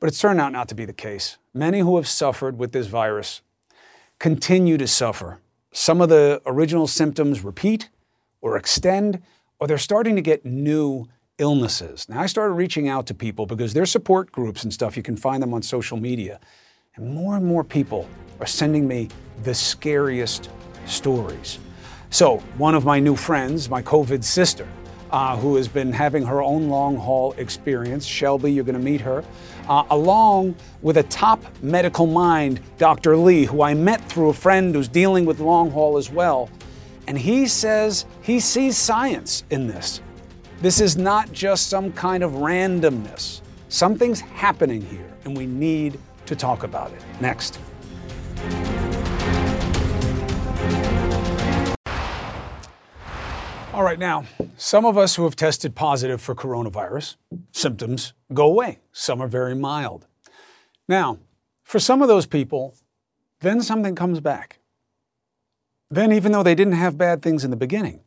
[0.00, 1.36] But it's turned out not to be the case.
[1.52, 3.42] Many who have suffered with this virus
[4.18, 5.40] continue to suffer
[5.72, 7.90] some of the original symptoms repeat
[8.40, 9.22] or extend,
[9.60, 11.06] or they're starting to get new
[11.38, 12.08] illnesses.
[12.08, 14.96] Now, I started reaching out to people because there's support groups and stuff.
[14.96, 16.40] You can find them on social media.
[16.96, 18.08] And more and more people
[18.40, 19.08] are sending me
[19.42, 20.50] the scariest
[20.86, 21.58] stories.
[22.10, 24.66] So, one of my new friends, my COVID sister,
[25.10, 29.02] uh, who has been having her own long haul experience, Shelby, you're going to meet
[29.02, 29.22] her,
[29.68, 33.14] uh, along with a top medical mind, Dr.
[33.14, 36.48] Li, who I met through a friend who's dealing with long haul as well.
[37.06, 40.00] And he says he sees science in this.
[40.62, 43.42] This is not just some kind of randomness.
[43.68, 47.02] Something's happening here, and we need to talk about it.
[47.20, 47.58] Next.
[53.78, 54.24] All right, now,
[54.56, 57.14] some of us who have tested positive for coronavirus,
[57.52, 58.80] symptoms go away.
[58.90, 60.04] Some are very mild.
[60.88, 61.20] Now,
[61.62, 62.74] for some of those people,
[63.38, 64.58] then something comes back.
[65.92, 68.00] Then, even though they didn't have bad things in the beginning,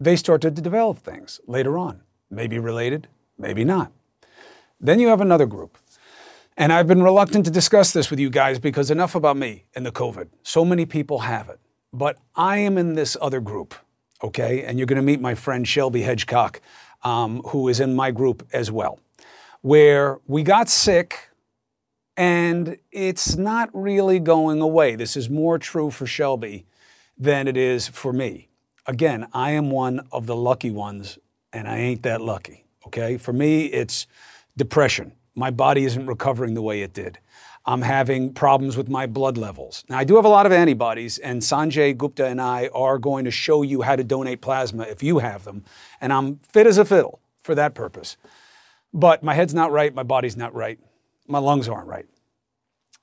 [0.00, 3.06] they started to develop things later on, maybe related,
[3.38, 3.92] maybe not.
[4.80, 5.78] Then you have another group.
[6.56, 9.86] And I've been reluctant to discuss this with you guys because enough about me and
[9.86, 10.30] the COVID.
[10.42, 11.60] So many people have it.
[11.92, 13.76] But I am in this other group
[14.22, 14.64] okay?
[14.64, 16.60] And you're going to meet my friend Shelby Hedgecock,
[17.02, 18.98] um, who is in my group as well,
[19.62, 21.30] where we got sick
[22.16, 24.94] and it's not really going away.
[24.94, 26.66] This is more true for Shelby
[27.16, 28.48] than it is for me.
[28.86, 31.18] Again, I am one of the lucky ones,
[31.52, 33.16] and I ain't that lucky, okay?
[33.16, 34.06] For me, it's
[34.56, 35.12] depression.
[35.34, 37.18] My body isn't recovering the way it did.
[37.66, 39.84] I'm having problems with my blood levels.
[39.88, 43.26] Now, I do have a lot of antibodies, and Sanjay Gupta and I are going
[43.26, 45.64] to show you how to donate plasma if you have them.
[46.00, 48.16] And I'm fit as a fiddle for that purpose.
[48.92, 50.78] But my head's not right, my body's not right,
[51.28, 52.06] my lungs aren't right.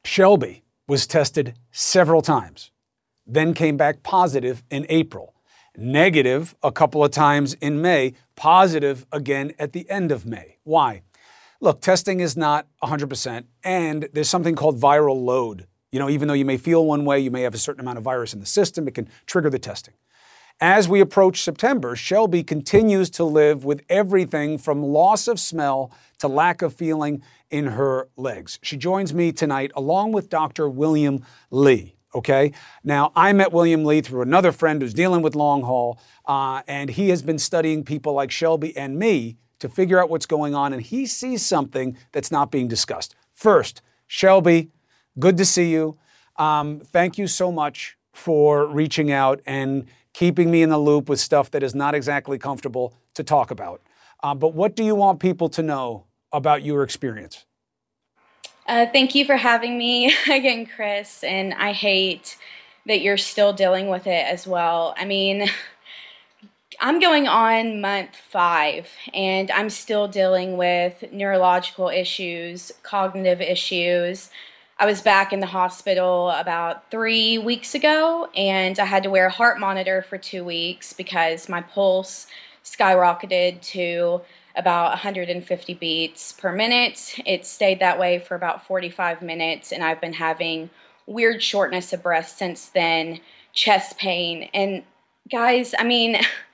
[0.04, 2.72] Shelby was tested several times,
[3.26, 5.34] then came back positive in April,
[5.78, 10.58] negative a couple of times in May, positive again at the end of May.
[10.64, 11.04] Why?
[11.60, 15.66] Look, testing is not 100%, and there's something called viral load.
[15.92, 17.98] You know, even though you may feel one way, you may have a certain amount
[17.98, 19.96] of virus in the system, it can trigger the testing.
[20.60, 26.28] As we approach September, Shelby continues to live with everything from loss of smell to
[26.28, 28.60] lack of feeling in her legs.
[28.62, 30.68] She joins me tonight along with Dr.
[30.68, 31.96] William Li.
[32.16, 32.54] Okay.
[32.84, 36.90] Now, I met William Li through another friend who's dealing with long haul, uh, and
[36.90, 40.74] he has been studying people like Shelby and me to figure out what's going on,
[40.74, 43.16] and he sees something that's not being discussed.
[43.34, 44.70] First, Shelby,
[45.20, 45.98] good to see you.
[46.38, 51.20] Um, thank you so much for reaching out and keeping me in the loop with
[51.20, 53.82] stuff that is not exactly comfortable to talk about.
[54.24, 57.46] Uh, but what do you want people to know about your experience?
[58.68, 61.24] Uh, thank you for having me again, Chris.
[61.24, 62.38] And I hate
[62.86, 64.96] that you're still dealing with it as well.
[64.98, 65.48] I mean,
[66.80, 74.30] I'm going on month five, and I'm still dealing with neurological issues, cognitive issues.
[74.78, 79.26] I was back in the hospital about three weeks ago, and I had to wear
[79.26, 82.28] a heart monitor for two weeks because my pulse
[82.64, 84.22] skyrocketed to
[84.56, 87.16] about 150 beats per minute.
[87.26, 90.70] It stayed that way for about 45 minutes, and I've been having
[91.08, 93.20] weird shortness of breath since then,
[93.52, 94.52] chest pain.
[94.54, 94.84] And
[95.32, 96.20] guys, I mean,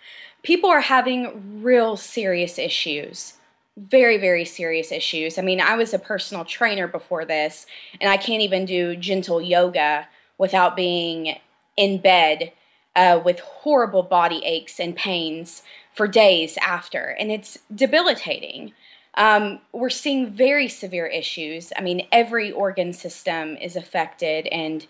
[0.44, 3.34] people are having real serious issues.
[3.76, 5.40] Very, very serious issues.
[5.40, 7.66] I mean, I was a personal trainer before this,
[8.00, 11.38] and I can't even do gentle yoga without being
[11.76, 12.52] in bed
[12.96, 15.64] uh, with horrible body aches and pains
[15.96, 18.74] for days after, and it's debilitating.
[19.16, 21.72] Um, we're seeing very severe issues.
[21.78, 24.86] I mean, every organ system is affected, and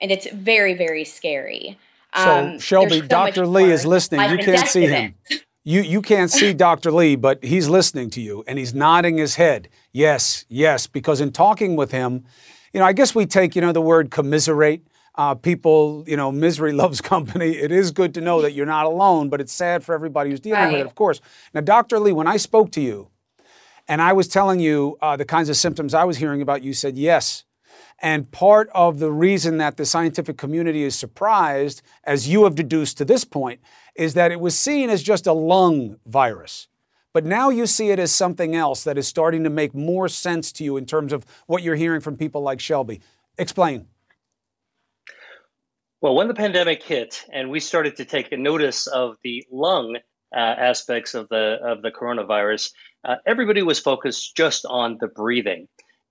[0.00, 1.76] and it's very, very scary.
[2.14, 3.46] So um, Shelby, so Dr.
[3.46, 4.30] Li is listening.
[4.30, 5.14] You can't see him.
[5.64, 6.90] You you can't see Dr.
[6.90, 9.68] Li, but he's listening to you and he's nodding his head.
[9.92, 12.24] Yes, yes, because in talking with him,
[12.72, 14.80] you know, I guess we take, you know, the word commiserate.
[15.14, 17.50] Uh, people, you know, misery loves company.
[17.50, 20.40] It is good to know that you're not alone, but it's sad for everybody who's
[20.40, 20.72] dealing right.
[20.72, 21.20] with it, of course.
[21.52, 21.98] Now, Dr.
[21.98, 23.10] Li, when I spoke to you
[23.86, 26.72] and I was telling you uh, the kinds of symptoms I was hearing about, you
[26.72, 27.44] said, yes,
[28.00, 32.98] and part of the reason that the scientific community is surprised, as you have deduced
[32.98, 33.60] to this point,
[33.96, 36.68] is that it was seen as just a lung virus.
[37.12, 40.52] But now you see it as something else that is starting to make more sense
[40.52, 43.00] to you in terms of what you're hearing from people like Shelby.
[43.36, 43.88] Explain.
[46.00, 49.96] Well, when the pandemic hit and we started to take notice of the lung
[50.32, 52.70] uh, aspects of the of the coronavirus,
[53.02, 55.66] uh, everybody was focused just on the breathing.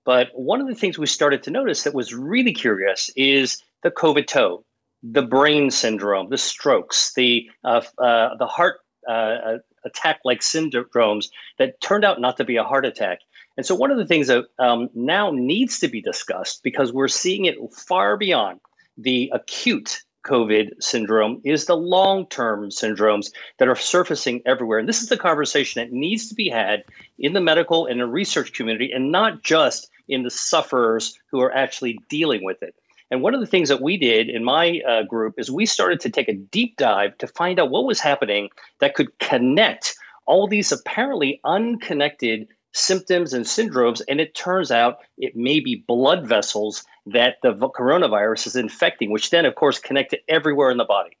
[0.08, 3.90] But one of the things we started to notice that was really curious is the
[3.90, 4.64] COVID toe,
[5.02, 11.26] the brain syndrome, the strokes, the uh, uh, the heart uh, uh attack like syndromes
[11.58, 13.18] that turned out not to be a heart attack.
[13.58, 17.08] And so, one of the things that um, now needs to be discussed because we're
[17.08, 18.60] seeing it far beyond
[18.96, 24.78] the acute COVID syndrome is the long term syndromes that are surfacing everywhere.
[24.78, 26.84] And this is the conversation that needs to be had
[27.18, 31.54] in the medical and the research community, and not just in the sufferers who are
[31.54, 32.74] actually dealing with it.
[33.10, 36.00] And one of the things that we did in my uh, group is we started
[36.00, 38.50] to take a deep dive to find out what was happening
[38.80, 39.96] that could connect
[40.26, 44.02] all these apparently unconnected symptoms and syndromes.
[44.08, 49.30] And it turns out it may be blood vessels that the coronavirus is infecting, which
[49.30, 51.16] then, of course, connect to everywhere in the body.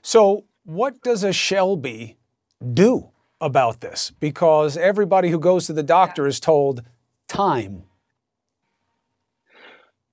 [0.00, 2.16] So, what does a Shelby
[2.72, 4.12] do about this?
[4.20, 6.82] Because everybody who goes to the doctor is told
[7.26, 7.82] time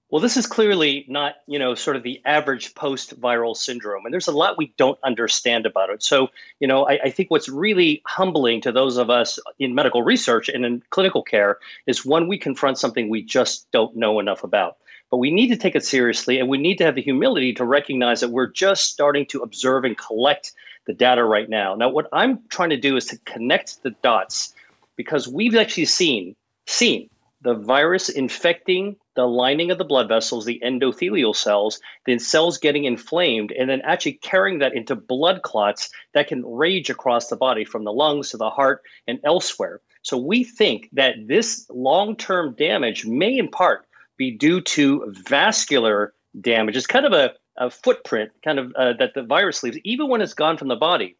[0.09, 4.27] well, this is clearly not, you know, sort of the average post-viral syndrome, and there's
[4.27, 6.01] a lot we don't understand about it.
[6.01, 6.29] So,
[6.59, 10.49] you know, I, I, think what's really humbling to those of us in medical research
[10.49, 14.77] and in clinical care is when we confront something we just don't know enough about.
[15.11, 17.65] But we need to take it seriously, and we need to have the humility to
[17.65, 20.53] recognize that we're just starting to observe and collect
[20.85, 21.75] the data right now.
[21.75, 24.55] Now, what I'm trying to do is to connect the dots
[24.95, 26.35] because we've actually seen
[26.65, 27.09] seen
[27.41, 32.85] the virus infecting the lining of the blood vessels, the endothelial cells, then cells getting
[32.85, 37.65] inflamed, and then actually carrying that into blood clots that can rage across the body
[37.65, 39.81] from the lungs to the heart and elsewhere.
[40.03, 46.13] So we think that this long term damage may in part be due to vascular
[46.39, 46.77] damage.
[46.77, 50.21] It's kind of a, a footprint kind of uh, that the virus leaves, even when
[50.21, 51.17] it's gone from the body.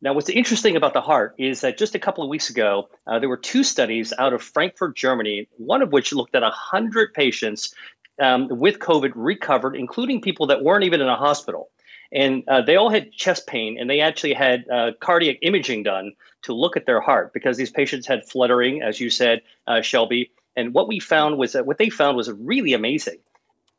[0.00, 3.18] Now, what's interesting about the heart is that just a couple of weeks ago, uh,
[3.18, 7.74] there were two studies out of Frankfurt, Germany, one of which looked at 100 patients
[8.20, 11.70] um, with COVID recovered, including people that weren't even in a hospital.
[12.12, 16.12] And uh, they all had chest pain, and they actually had uh, cardiac imaging done
[16.42, 20.30] to look at their heart because these patients had fluttering, as you said, uh, Shelby.
[20.56, 23.18] And what we found was that what they found was really amazing.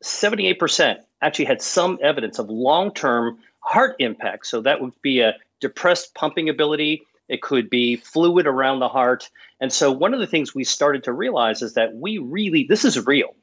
[0.04, 4.46] 78% actually had some evidence of long term heart impact.
[4.46, 7.02] So that would be a depressed pumping ability.
[7.28, 9.30] It could be fluid around the heart.
[9.60, 12.84] And so one of the things we started to realize is that we really, this
[12.84, 13.34] is real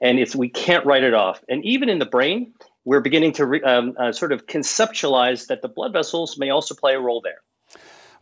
[0.00, 1.42] and it's, we can't write it off.
[1.48, 2.52] And even in the brain,
[2.84, 6.74] we're beginning to re, um, uh, sort of conceptualize that the blood vessels may also
[6.74, 7.42] play a role there.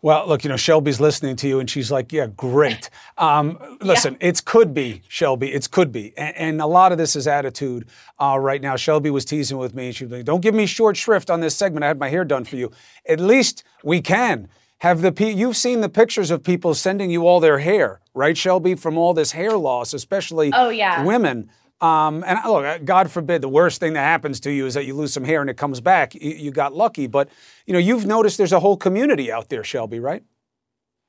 [0.03, 2.91] Well, look, you know, Shelby's listening to you and she's like, yeah, great.
[3.19, 4.29] Um, listen, yeah.
[4.29, 6.13] it's could be, Shelby, it's could be.
[6.19, 7.89] And, and a lot of this is attitude
[8.21, 8.77] uh, right now.
[8.77, 9.91] Shelby was teasing with me.
[9.93, 11.83] She was like, don't give me short shrift on this segment.
[11.83, 12.73] I had my hair done for you.
[13.09, 17.41] At least we can have the, you've seen the pictures of people sending you all
[17.41, 21.03] their hair, right, Shelby, from all this hair loss, especially oh, yeah.
[21.05, 21.51] women.
[21.81, 24.87] Um, and look, uh, God forbid, the worst thing that happens to you is that
[24.87, 26.15] you lose some hair and it comes back.
[26.15, 27.29] You, you got lucky, but
[27.67, 30.23] you know you've noticed there's a whole community out there, Shelby, right?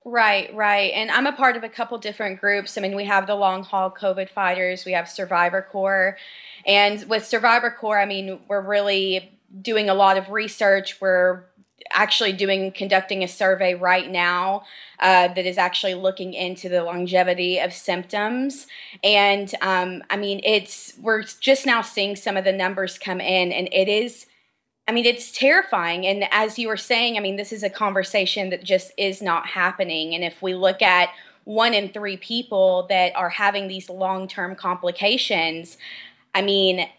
[0.03, 0.91] Right, right.
[0.93, 2.77] And I'm a part of a couple different groups.
[2.77, 6.17] I mean, we have the long haul COVID fighters, we have Survivor Corps.
[6.65, 10.99] And with Survivor Corps, I mean, we're really doing a lot of research.
[10.99, 11.43] We're
[11.91, 14.63] actually doing conducting a survey right now
[14.99, 18.67] uh, that is actually looking into the longevity of symptoms.
[19.03, 23.51] And um, i mean it's we're just now seeing some of the numbers come in
[23.51, 24.25] and it is
[24.87, 26.05] i mean it's terrifying.
[26.05, 29.47] And as you were saying i mean this is a conversation that just is not
[29.47, 30.15] happening.
[30.15, 31.09] And if we look at
[31.43, 35.77] one in three people that are having these long-term complications
[36.35, 36.89] i mean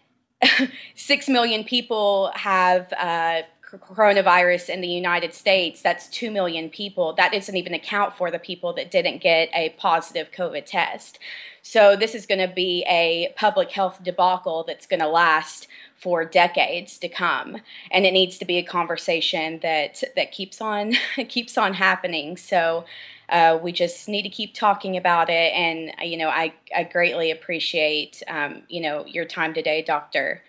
[0.95, 3.41] six million people have uh,
[3.77, 7.13] coronavirus in the United States, that's 2 million people.
[7.13, 11.19] That doesn't even account for the people that didn't get a positive COVID test.
[11.61, 15.67] So, this is going to be a public health debacle that's going to last
[15.99, 17.57] for decades to come
[17.91, 20.93] and it needs to be a conversation that that keeps on
[21.27, 22.85] keeps on happening so
[23.27, 27.31] uh, we just need to keep talking about it and you know i, I greatly
[27.31, 30.41] appreciate um, you know your time today doctor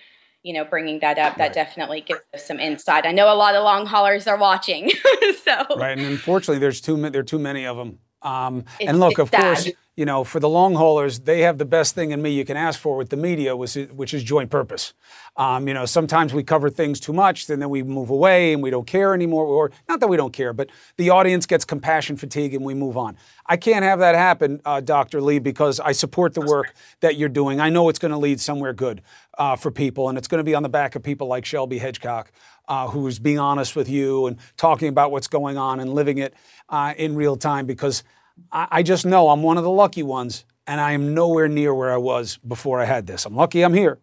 [0.43, 1.53] you know, bringing that up, that right.
[1.53, 3.07] definitely gives us some insight.
[3.07, 4.91] I know a lot of long haulers are watching,
[5.45, 5.99] so right.
[5.99, 7.12] And unfortunately, there's too many.
[7.12, 7.99] there are too many of them.
[8.23, 11.95] Um, and look, of course, you know, for the long haulers, they have the best
[11.95, 14.51] thing in me you can ask for with the media, which is, which is joint
[14.51, 14.95] purpose.
[15.37, 18.62] Um, you know, sometimes we cover things too much, and then we move away and
[18.62, 19.45] we don't care anymore.
[19.45, 22.97] Or not that we don't care, but the audience gets compassion fatigue and we move
[22.97, 23.16] on.
[23.47, 25.21] I can't have that happen, uh, Dr.
[25.21, 27.61] Li, because I support the work that you're doing.
[27.61, 29.03] I know it's going to lead somewhere good
[29.39, 31.79] uh, for people, and it's going to be on the back of people like Shelby
[31.79, 32.27] Hedgecock,
[32.71, 36.33] uh, who's being honest with you and talking about what's going on and living it
[36.68, 38.05] uh, in real time because
[38.53, 41.75] I, I just know I'm one of the lucky ones and I am nowhere near
[41.75, 43.27] where I was before I had this.
[43.27, 43.99] I'm lucky I'm here.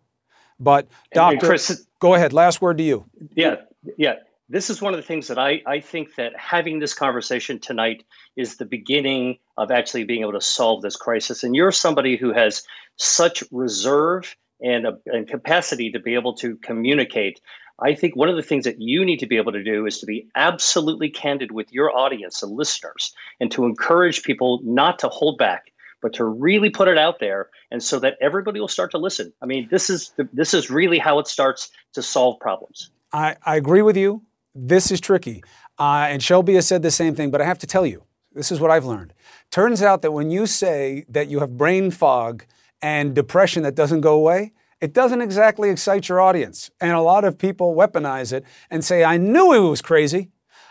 [0.60, 2.34] But, Doctor, Chris, go ahead.
[2.34, 3.06] Last word to you.
[3.36, 3.56] Yeah,
[3.98, 4.16] yeah.
[4.50, 8.04] This is one of the things that I, I think that having this conversation tonight
[8.36, 11.44] is the beginning of actually being able to solve this crisis.
[11.44, 12.64] And you're somebody who has
[12.98, 17.40] such reserve and, a, and capacity to be able to communicate
[17.80, 20.00] I think one of the things that you need to be able to do is
[20.00, 25.10] to be absolutely candid with your audience and listeners and to encourage people not to
[25.10, 25.72] hold back
[26.02, 29.34] but to really put it out there and so that everybody will start to listen.
[29.42, 32.90] I mean, this is this is really how it starts to solve problems.
[33.14, 34.22] I, I agree with you.
[34.54, 35.44] This is tricky.
[35.80, 38.04] Uh, and Shelby has said the same thing, but I have to tell you,
[38.34, 39.14] this is what I've learned.
[39.52, 42.46] Turns out that when you say that you have brain fog
[42.82, 46.70] and depression that doesn't go away, it doesn't exactly excite your audience.
[46.80, 50.30] And a lot of people weaponize it and say, I knew he was crazy.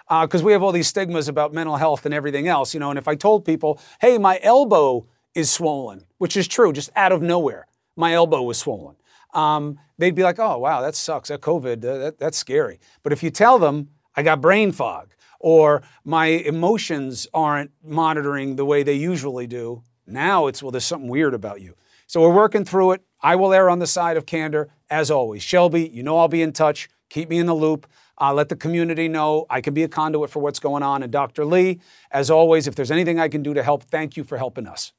[0.09, 2.91] Because uh, we have all these stigmas about mental health and everything else, you know.
[2.91, 7.11] And if I told people, hey, my elbow is swollen, which is true, just out
[7.11, 8.95] of nowhere, my elbow was swollen,
[9.35, 11.29] um, they'd be like, oh, wow, that sucks.
[11.29, 12.79] That COVID, uh, that, that's scary.
[13.03, 18.65] But if you tell them, I got brain fog, or my emotions aren't monitoring the
[18.65, 21.75] way they usually do, now it's, well, there's something weird about you.
[22.07, 23.03] So we're working through it.
[23.27, 25.43] I will err on the side of candor, as always.
[25.43, 26.89] Shelby, you know I'll be in touch.
[27.09, 27.89] Keep me in the loop.
[28.21, 31.03] Uh, let the community know I can be a conduit for what's going on.
[31.03, 31.45] And Dr.
[31.45, 31.81] Li,
[32.13, 34.93] as always, if there's anything I can do to help, thank you for helping us.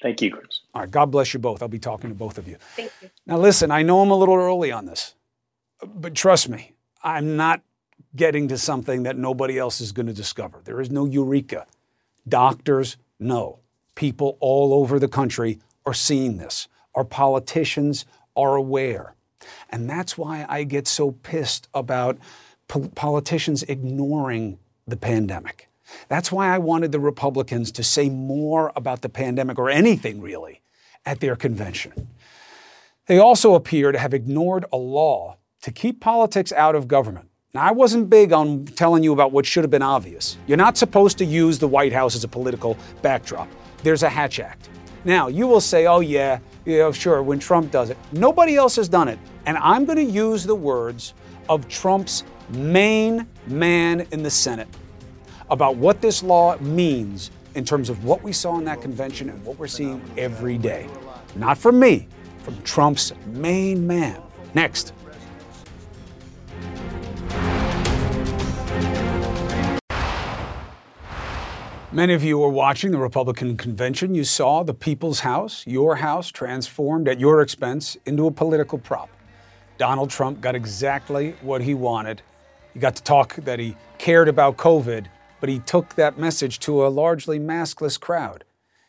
[0.00, 0.60] Thank you, Chris.
[0.72, 0.90] All right.
[0.90, 1.60] God bless you both.
[1.60, 2.56] I'll be talking to both of you.
[2.76, 3.10] Thank you.
[3.26, 5.16] Now, listen, I know I'm a little early on this,
[5.84, 7.62] but trust me, I'm not
[8.14, 10.60] getting to something that nobody else is going to discover.
[10.62, 11.66] There is no eureka.
[12.28, 13.58] Doctors know.
[13.96, 16.68] People all over the country are seeing this.
[16.94, 18.04] Our politicians
[18.36, 19.14] are aware.
[19.70, 22.18] And that's why I get so pissed about
[22.68, 25.68] po- politicians ignoring the pandemic.
[26.08, 30.62] That's why I wanted the Republicans to say more about the pandemic or anything really
[31.04, 32.08] at their convention.
[33.06, 37.28] They also appear to have ignored a law to keep politics out of government.
[37.52, 40.36] Now, I wasn't big on telling you about what should have been obvious.
[40.46, 43.48] You're not supposed to use the White House as a political backdrop.
[43.82, 44.68] There's a Hatch Act.
[45.04, 47.96] Now, you will say, oh, yeah, yeah, sure, when Trump does it.
[48.12, 49.18] Nobody else has done it.
[49.46, 51.14] And I'm going to use the words
[51.48, 54.68] of Trump's main man in the Senate
[55.50, 59.44] about what this law means in terms of what we saw in that convention and
[59.44, 60.88] what we're seeing every day.
[61.34, 62.06] Not from me,
[62.44, 64.20] from Trump's main man.
[64.54, 64.92] Next.
[71.92, 74.14] Many of you were watching the Republican convention.
[74.14, 79.08] You saw the People's House, your house, transformed at your expense into a political prop.
[79.76, 82.22] Donald Trump got exactly what he wanted.
[82.72, 85.06] He got to talk that he cared about COVID,
[85.40, 88.44] but he took that message to a largely maskless crowd.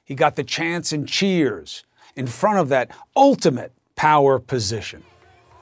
[0.05, 1.83] He got the chants and cheers
[2.15, 5.03] in front of that ultimate power position.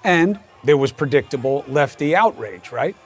[0.04, 2.98] And there was predictable lefty outrage, right?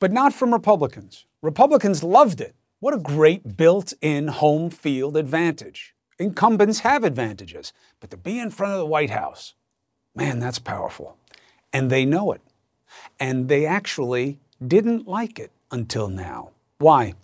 [0.00, 1.24] But not from Republicans.
[1.40, 2.54] Republicans loved it.
[2.80, 5.96] What a great built in home field advantage.
[6.16, 9.54] Incumbents have advantages, but to be in front of the White House,
[10.14, 11.16] man, that's powerful.
[11.72, 12.40] And they know it.
[13.18, 16.50] And they actually didn't like it until now.
[16.78, 17.14] Why?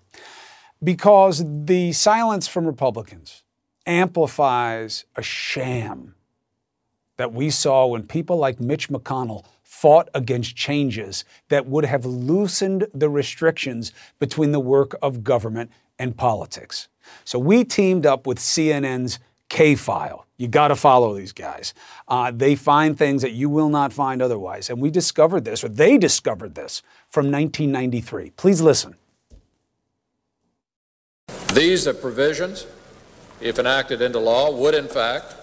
[0.82, 3.44] Because the silence from Republicans
[3.86, 6.16] amplifies a sham
[7.16, 9.44] that we saw when people like Mitch McConnell
[9.74, 15.68] fought against changes that would have loosened the restrictions between the work of government
[15.98, 16.86] and politics.
[17.24, 19.18] So we teamed up with CNN's
[19.48, 20.26] K File.
[20.36, 21.74] You got to follow these guys.
[22.06, 24.70] Uh, they find things that you will not find otherwise.
[24.70, 28.30] And we discovered this, or they discovered this, from 1993.
[28.30, 28.94] Please listen.
[31.52, 32.66] These provisions,
[33.40, 35.34] if enacted into law, would in fact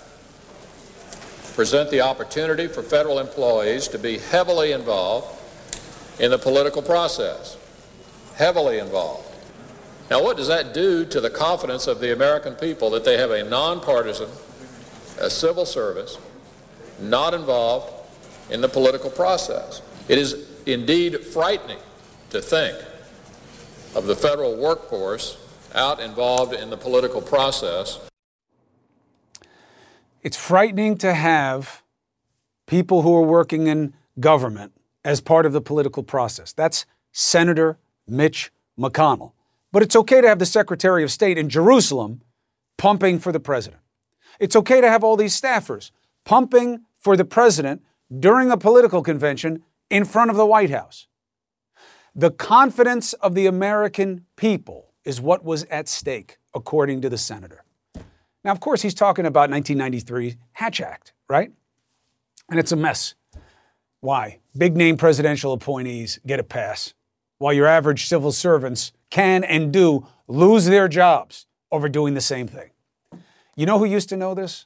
[1.56, 5.40] present the opportunity for federal employees to be heavily involved
[6.20, 7.58] in the political process.
[8.36, 9.28] Heavily involved.
[10.10, 13.32] Now, what does that do to the confidence of the American people that they have
[13.32, 14.30] a nonpartisan,
[15.20, 16.18] a civil service,
[17.00, 17.94] not involved
[18.50, 19.82] in the political process?
[20.08, 21.80] It is indeed frightening
[22.32, 22.78] to think
[23.96, 25.38] of the federal workforce
[25.74, 28.00] out involved in the political process
[30.22, 31.84] it's frightening to have
[32.68, 36.54] people who are working in government as part of the political process.
[36.54, 39.34] That's Senator Mitch McConnell.
[39.72, 42.22] But it's okay to have the Secretary of State in Jerusalem
[42.78, 43.82] pumping for the president.
[44.40, 45.92] It's okay to have all these staffers
[46.24, 47.82] pumping for the president
[48.20, 51.08] during a political convention in front of the White House.
[52.16, 57.64] The confidence of the American people is what was at stake, according to the senator.
[58.44, 61.52] Now, of course, he's talking about 1993 Hatch Act, right?
[62.50, 63.16] And it's a mess.
[64.00, 64.40] Why?
[64.58, 66.94] Big name presidential appointees get a pass,
[67.38, 72.48] while your average civil servants can and do lose their jobs over doing the same
[72.48, 72.72] thing.
[73.56, 74.66] You know who used to know this?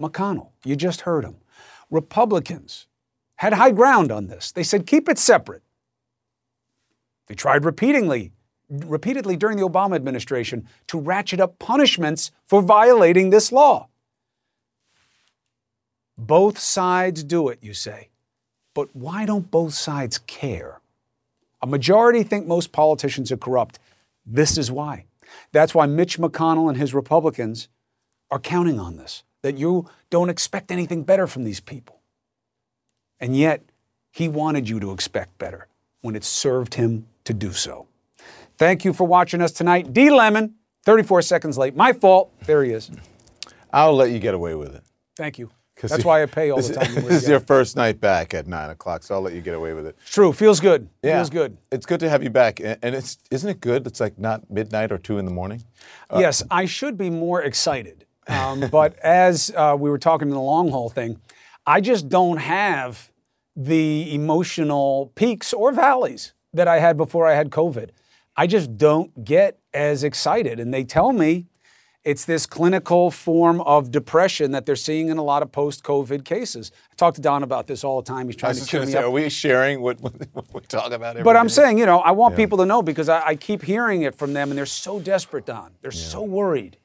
[0.00, 0.50] McConnell.
[0.64, 1.36] You just heard him.
[1.90, 2.86] Republicans
[3.36, 4.50] had high ground on this.
[4.50, 5.62] They said keep it separate.
[7.26, 8.32] They tried repeatedly,
[8.70, 13.88] repeatedly during the Obama administration to ratchet up punishments for violating this law.
[16.16, 18.08] Both sides do it, you say.
[18.74, 20.80] But why don't both sides care?
[21.62, 23.78] A majority think most politicians are corrupt.
[24.24, 25.04] This is why.
[25.52, 27.68] That's why Mitch McConnell and his Republicans
[28.30, 32.00] are counting on this, that you don't expect anything better from these people.
[33.18, 33.62] And yet,
[34.12, 35.66] he wanted you to expect better
[36.00, 37.87] when it served him to do so.
[38.58, 39.92] Thank you for watching us tonight.
[39.92, 40.54] D Lemon,
[40.84, 41.76] 34 seconds late.
[41.76, 42.32] My fault.
[42.44, 42.90] There he is.
[43.72, 44.82] I'll let you get away with it.
[45.16, 45.50] Thank you.
[45.80, 46.92] That's why I pay all the time.
[46.94, 49.74] This is your first night back at nine o'clock, so I'll let you get away
[49.74, 49.96] with it.
[50.06, 50.32] True.
[50.32, 50.88] Feels good.
[51.04, 51.18] Yeah.
[51.18, 51.56] Feels good.
[51.70, 53.86] It's good to have you back, and and it's isn't it good?
[53.86, 55.62] It's like not midnight or two in the morning.
[56.10, 58.06] Uh, yes, I should be more excited.
[58.26, 61.20] Um, but as uh, we were talking in the long haul thing,
[61.64, 63.12] I just don't have
[63.54, 67.90] the emotional peaks or valleys that I had before I had COVID.
[68.38, 70.60] I just don't get as excited.
[70.60, 71.46] And they tell me
[72.04, 76.24] it's this clinical form of depression that they're seeing in a lot of post COVID
[76.24, 76.70] cases.
[76.92, 78.28] I talk to Don about this all the time.
[78.28, 79.06] He's trying to cheer me say, up.
[79.06, 80.14] are we sharing what, what
[80.54, 81.16] we talk about?
[81.16, 81.52] Every But I'm day?
[81.54, 82.36] saying, you know, I want Yeah.
[82.36, 85.44] people to know because I, I keep hearing it from them and they're so desperate,
[85.44, 85.72] Don.
[85.82, 86.78] They're so worried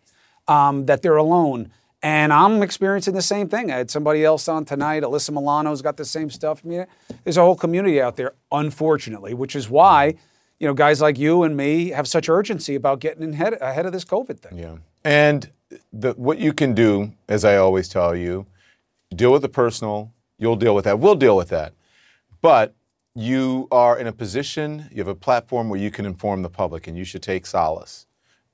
[0.48, 1.72] um, that they're alone.
[2.02, 3.72] And I'm experiencing the same thing.
[3.72, 5.04] I had somebody else on tonight.
[5.04, 6.62] Alyssa Milano's got the same stuff.
[6.66, 6.86] I mean,
[7.24, 10.16] there's a whole community out there, unfortunately, which is why,
[10.64, 13.92] you know, guys like you and me have such urgency about getting ahead, ahead of
[13.92, 14.58] this COVID thing.
[14.58, 14.78] Yeah.
[15.04, 15.52] And
[15.92, 18.46] the, what you can do, as I always tell you,
[19.14, 20.14] deal with the personal.
[20.38, 21.00] You'll deal with that.
[21.00, 21.74] We'll deal with that.
[22.42, 22.74] But
[23.14, 26.88] you are in a position, you have a platform where you can inform the public,
[26.88, 28.06] and you should take solace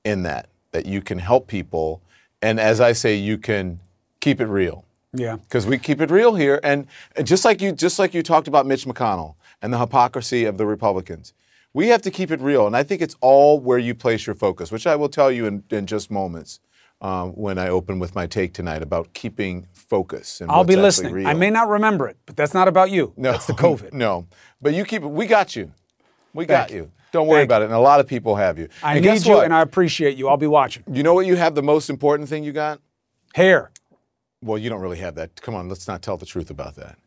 [0.04, 2.02] in that, that you can help people.
[2.42, 3.78] And as I say, you can
[4.18, 4.84] keep it real.
[5.12, 5.36] Yeah.
[5.36, 6.58] because we keep it real here.
[6.64, 10.44] And, and just like you, just like you talked about Mitch McConnell and the hypocrisy
[10.44, 11.34] of the Republicans,
[11.72, 12.66] we have to keep it real.
[12.66, 15.46] And I think it's all where you place your focus, which I will tell you
[15.46, 16.60] in, in just moments
[17.00, 20.40] um, when I open with my take tonight about keeping focus.
[20.40, 21.12] And I'll be listening.
[21.12, 21.26] real.
[21.26, 23.12] I may not remember it, but that's not about you.
[23.16, 23.92] No, That's the COVID.
[24.00, 24.26] No,
[24.60, 25.08] but you keep it.
[25.08, 25.72] We got you.
[26.34, 26.76] We got you.
[26.76, 26.90] you.
[27.12, 27.64] Don't worry Thank about it.
[27.66, 28.68] And a lot of people have you.
[28.82, 29.44] I and need you what?
[29.44, 30.28] and I appreciate you.
[30.28, 30.84] I'll be watching.
[30.90, 31.26] You know what?
[31.26, 32.80] You have the most important thing you got.
[33.34, 33.72] Hair.
[34.42, 35.40] Well, you don't really have that.
[35.42, 36.98] Come on, let's not tell the truth about that.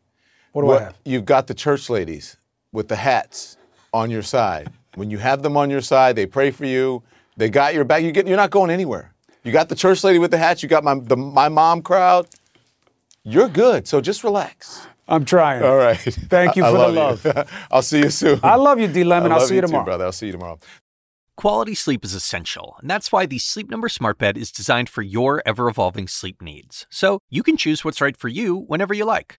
[0.52, 0.98] What do I have?
[1.04, 2.36] You've got the church ladies
[2.70, 3.56] with the hats
[3.94, 4.70] on your side.
[4.96, 7.02] When you have them on your side, they pray for you.
[7.36, 8.02] They got your back.
[8.02, 9.12] You get, you're not going anywhere.
[9.42, 10.62] You got the church lady with the hats.
[10.62, 12.26] You got my the, my mom crowd.
[13.22, 13.88] You're good.
[13.88, 14.86] So just relax.
[15.08, 15.62] I'm trying.
[15.62, 15.98] All right.
[15.98, 17.36] Thank you I for the love love.
[17.36, 17.42] you.
[17.70, 18.40] I'll see you soon.
[18.42, 19.32] I love you, D Lemon.
[19.32, 19.84] I I'll see you too, tomorrow.
[19.84, 20.04] brother.
[20.06, 20.58] I'll see you tomorrow.
[21.36, 25.02] Quality sleep is essential, and that's why the Sleep Number Smart Bed is designed for
[25.02, 26.86] your ever evolving sleep needs.
[26.90, 29.38] So you can choose what's right for you whenever you like.